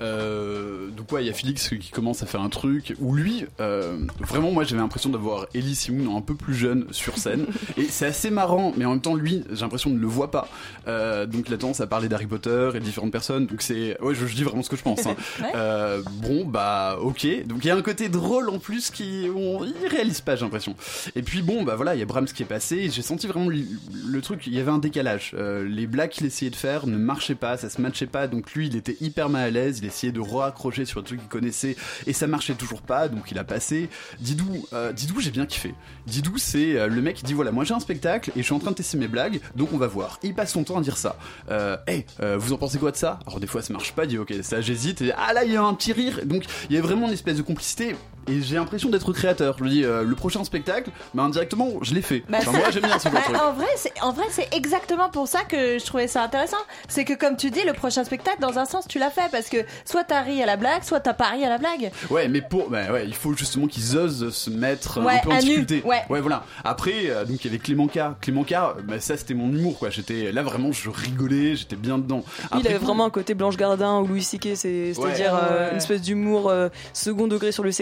[0.00, 3.44] Euh, donc ouais, il y a Félix qui commence à faire un truc où lui,
[3.60, 7.84] euh, vraiment moi j'avais l'impression d'avoir Ellie Simon un peu plus jeune sur scène et
[7.84, 10.48] c'est assez marrant, mais en même temps lui j'ai l'impression ne le voit pas.
[10.88, 14.00] Euh, donc il a tendance à parler d'Harry Potter et de différentes personnes, donc c'est
[14.02, 15.06] ouais je, je dis vraiment ce que je pense.
[15.06, 15.16] hein.
[15.40, 15.50] Ouais.
[15.56, 19.64] Euh, bon bah ok, donc il y a un côté drôle en plus qui on
[19.64, 20.74] il réalise pas j'ai l'impression.
[21.16, 23.26] Et puis bon bah voilà il y a Brahms qui est passé, et j'ai senti
[23.26, 23.58] vraiment le,
[24.06, 25.34] le truc, il y avait un décalage.
[25.66, 28.66] Les blagues qu'il essayait de faire ne marchaient pas, ça se matchait pas, donc lui
[28.68, 31.76] il était hyper mal à l'aise, il essayait de raccrocher sur le truc qu'il connaissait
[32.06, 33.88] et ça marchait toujours pas, donc il a passé.
[34.20, 35.74] Didou, euh, Didou j'ai bien kiffé.
[36.06, 38.54] Didou c'est euh, le mec qui dit voilà moi j'ai un spectacle et je suis
[38.54, 40.18] en train de tester mes blagues, donc on va voir.
[40.22, 41.16] Il passe son temps à dire ça.
[41.50, 43.18] Euh, hey, euh, vous en pensez quoi de ça?
[43.26, 45.52] Alors des fois ça marche pas, il dit ok ça j'hésite et ah là il
[45.52, 47.96] y a un petit rire, donc il y a vraiment une espèce de complicité
[48.28, 49.56] et j'ai l'impression d'être créateur.
[49.58, 52.22] Je lui dis euh, le prochain spectacle, bah indirectement je l'ai fait.
[52.28, 53.36] Bah, Enfin, moi j'aime bien ce genre de Bah, truc.
[53.42, 56.56] en vrai, c'est en vrai c'est exactement pour ça que je trouvais ça intéressant.
[56.88, 59.48] C'est que comme tu dis, le prochain spectacle, dans un sens, tu l'as fait parce
[59.48, 61.90] que soit t'as ri à la blague, soit t'as pas ri à la blague.
[62.10, 65.30] Ouais, mais pour, bah ouais, il faut justement qu'ils osent se mettre Ouais, un peu
[65.30, 65.82] en à difficulté.
[65.84, 66.02] ouais.
[66.08, 66.44] voilà.
[66.64, 67.98] Après, euh, donc il y avait Clément K.
[68.20, 69.90] Clément K, euh, bah, ça c'était mon humour, quoi.
[69.90, 72.24] J'étais là vraiment, je rigolais, j'étais bien dedans.
[72.26, 75.40] il Après avait coup- vraiment un côté Blanche Gardin ou Louis C.K., c'est- c'est-à-dire Ouais.
[75.42, 75.70] euh, Ouais.
[75.72, 77.72] une espèce d'humour euh, second degré sur le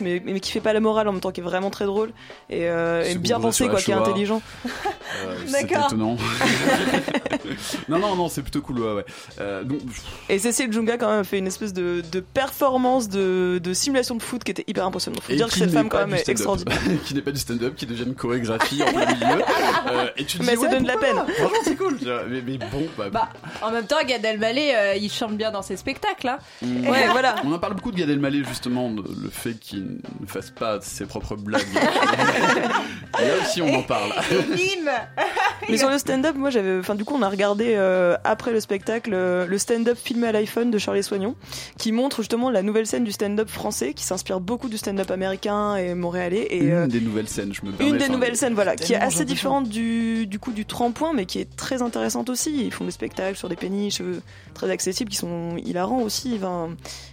[0.00, 2.10] mais, mais qui fait pas la morale en même temps, qui est vraiment très drôle
[2.50, 4.42] et, euh, et bien pensé, quoi, qui est intelligent.
[5.24, 5.86] Euh, c'est D'accord.
[5.86, 6.16] étonnant.
[7.88, 9.04] non, non, non, c'est plutôt cool, ouais, ouais.
[9.40, 9.80] Euh, donc,
[10.28, 14.14] Et Cécile Junga quand même a fait une espèce de, de performance de, de simulation
[14.16, 15.22] de foot qui était hyper impressionnante.
[15.22, 16.78] Faut et dire que cette femme quand même est extraordinaire.
[17.04, 19.42] qui n'est pas du stand-up, qui devient une chorégraphie en plein milieu.
[19.90, 21.16] Euh, et tu te Mais dis, ça ouais, donne de la peine.
[21.16, 21.98] Franchement, c'est cool.
[22.28, 23.28] Mais, mais bon, bah, Bah,
[23.62, 26.28] en même temps, Gad Elmaleh, euh, il chante bien dans ses spectacles.
[26.28, 26.38] Hein.
[26.62, 26.88] Mm.
[26.88, 27.36] Ouais, voilà.
[27.44, 30.80] On en parle beaucoup de Gad Elmaleh justement, de- le fait qu'il ne fasse pas
[30.80, 31.62] ses propres blagues.
[33.20, 34.12] Et là aussi on en parle.
[35.68, 36.78] Mais sur le stand-up, moi j'avais.
[36.78, 40.32] Enfin, du coup, on a regardé euh, après le spectacle euh, le stand-up filmé à
[40.32, 41.34] l'iPhone de Charlie Soignon,
[41.76, 45.76] qui montre justement la nouvelle scène du stand-up français, qui s'inspire beaucoup du stand-up américain
[45.76, 46.46] et montréalais.
[46.50, 47.92] Et, Une euh, des nouvelles scènes, je me permets.
[47.92, 51.26] une des nouvelles scènes, voilà, qui est assez différente du, du coup du tremplin, mais
[51.26, 52.64] qui est très intéressante aussi.
[52.64, 54.02] Ils font des spectacles sur des péniches
[54.54, 56.34] très accessibles, qui sont hilarants aussi.
[56.36, 56.70] Enfin,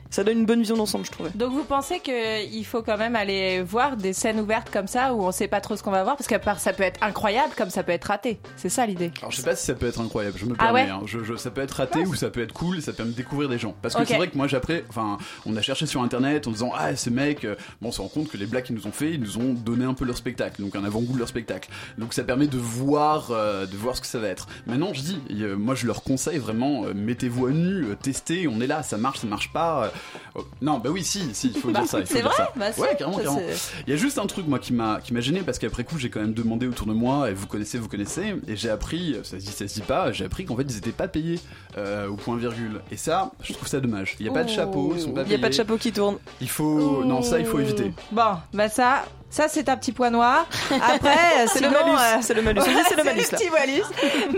[0.09, 1.29] ça donne une bonne vision d'ensemble, je trouvais.
[1.35, 5.23] Donc vous pensez qu'il faut quand même aller voir des scènes ouvertes comme ça où
[5.23, 6.15] on sait pas trop ce qu'on va voir?
[6.15, 8.39] Parce qu'à part ça peut être incroyable comme ça peut être raté.
[8.55, 9.11] C'est ça l'idée.
[9.19, 10.83] Alors je sais pas si ça peut être incroyable, je me Ah permets.
[10.83, 10.89] ouais?
[10.89, 11.01] hein.
[11.05, 13.11] Je- je- ça peut être raté ou ça peut être cool et ça peut me
[13.11, 13.75] découvrir des gens.
[13.81, 16.51] Parce que c'est vrai que moi j'ai après, enfin, on a cherché sur internet en
[16.51, 18.87] disant ah ce mec, euh, bon on se rend compte que les blagues qu'ils nous
[18.87, 21.27] ont fait, ils nous ont donné un peu leur spectacle, donc un avant-goût de leur
[21.27, 21.69] spectacle.
[21.97, 24.47] Donc ça permet de voir, euh, de voir ce que ça va être.
[24.67, 28.47] Maintenant je dis, euh, moi je leur conseille vraiment, euh, mettez-vous à nu, euh, testez,
[28.47, 29.91] on est là, ça marche, ça marche pas.
[30.35, 31.99] Oh, non bah oui si, si, il faut Bah, dire ça.
[31.99, 32.51] il faut c'est dire vrai ça.
[32.55, 33.41] Bah, ouais carrément, carrément.
[33.87, 35.97] Il y a juste un truc moi qui m'a qui m'a gêné parce qu'après coup
[35.97, 39.15] j'ai quand même demandé autour de moi et vous connaissez vous connaissez et j'ai appris
[39.23, 41.39] ça se dit ça se dit pas j'ai appris qu'en fait ils étaient pas payés
[41.77, 44.49] euh, au point virgule et ça je trouve ça dommage il y a pas de
[44.49, 46.17] chapeau ils sont pas Il y a payés pas de chapeau qui tourne.
[46.41, 49.05] il faut non ça il faut éviter Bon, bah ça,
[49.35, 50.47] ça c'est un petit point noir.
[50.71, 52.61] Après, C'est le malus, euh, c'est le malus.
[52.87, 53.37] C'est le malus, là.
[53.37, 53.83] petit malus.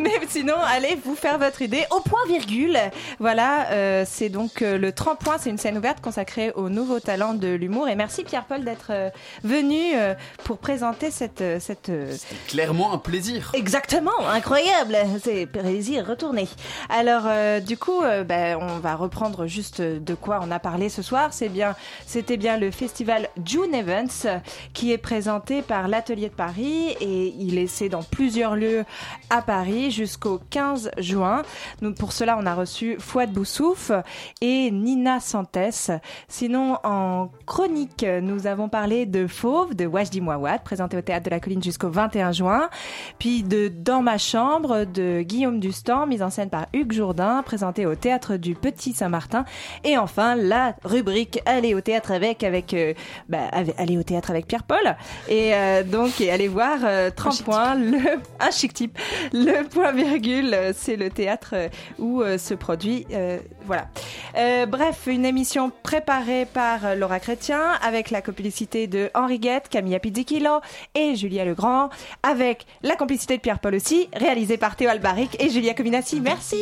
[0.01, 2.77] Mais sinon, allez vous faire votre idée au point virgule.
[3.19, 6.99] Voilà, euh, c'est donc euh, le 30 points, c'est une scène ouverte consacrée aux nouveaux
[6.99, 7.87] talents de l'humour.
[7.87, 9.09] Et merci Pierre-Paul d'être euh,
[9.43, 12.15] venu euh, pour présenter cette euh, cette euh,
[12.47, 16.47] clairement un plaisir Exactement, incroyable, c'est plaisir retourné.
[16.89, 20.89] Alors euh, du coup, euh, bah, on va reprendre juste de quoi on a parlé
[20.89, 21.29] ce soir.
[21.31, 21.75] C'est bien,
[22.07, 24.27] c'était bien le festival June Events
[24.73, 28.85] qui est présenté par l'Atelier de Paris et il est c'est dans plusieurs lieux
[29.29, 31.43] à Paris jusqu'au 15 juin.
[31.81, 33.91] Donc pour cela, on a reçu Fouad Boussouf
[34.41, 35.91] et Nina Santès.
[36.27, 41.29] Sinon, en chronique, nous avons parlé de Fauve de Wajdi Mouawad, présenté au Théâtre de
[41.29, 42.69] la Colline jusqu'au 21 juin.
[43.19, 47.85] Puis de Dans ma chambre de Guillaume Dustan, mise en scène par Hugues Jourdain, présenté
[47.85, 49.45] au Théâtre du Petit Saint-Martin.
[49.83, 52.93] Et enfin, la rubrique Aller au théâtre avec, avec, euh,
[53.29, 54.47] bah, aller au théâtre avec
[55.27, 57.97] Et euh, donc, et allez voir euh, 30 points, le,
[58.39, 58.97] un chic type.
[59.33, 61.69] Le point virgule, euh, c'est le théâtre euh,
[61.99, 63.87] où euh, se produit, euh, voilà.
[64.37, 69.99] Euh, bref, une émission préparée par Laura Chrétien avec la complicité de Henri Guette, Camilla
[69.99, 70.61] Pizzichillo
[70.95, 71.89] et Julia Legrand,
[72.23, 76.21] avec la complicité de Pierre-Paul aussi, réalisée par Théo Albaric et Julia Cominassi.
[76.21, 76.57] Merci.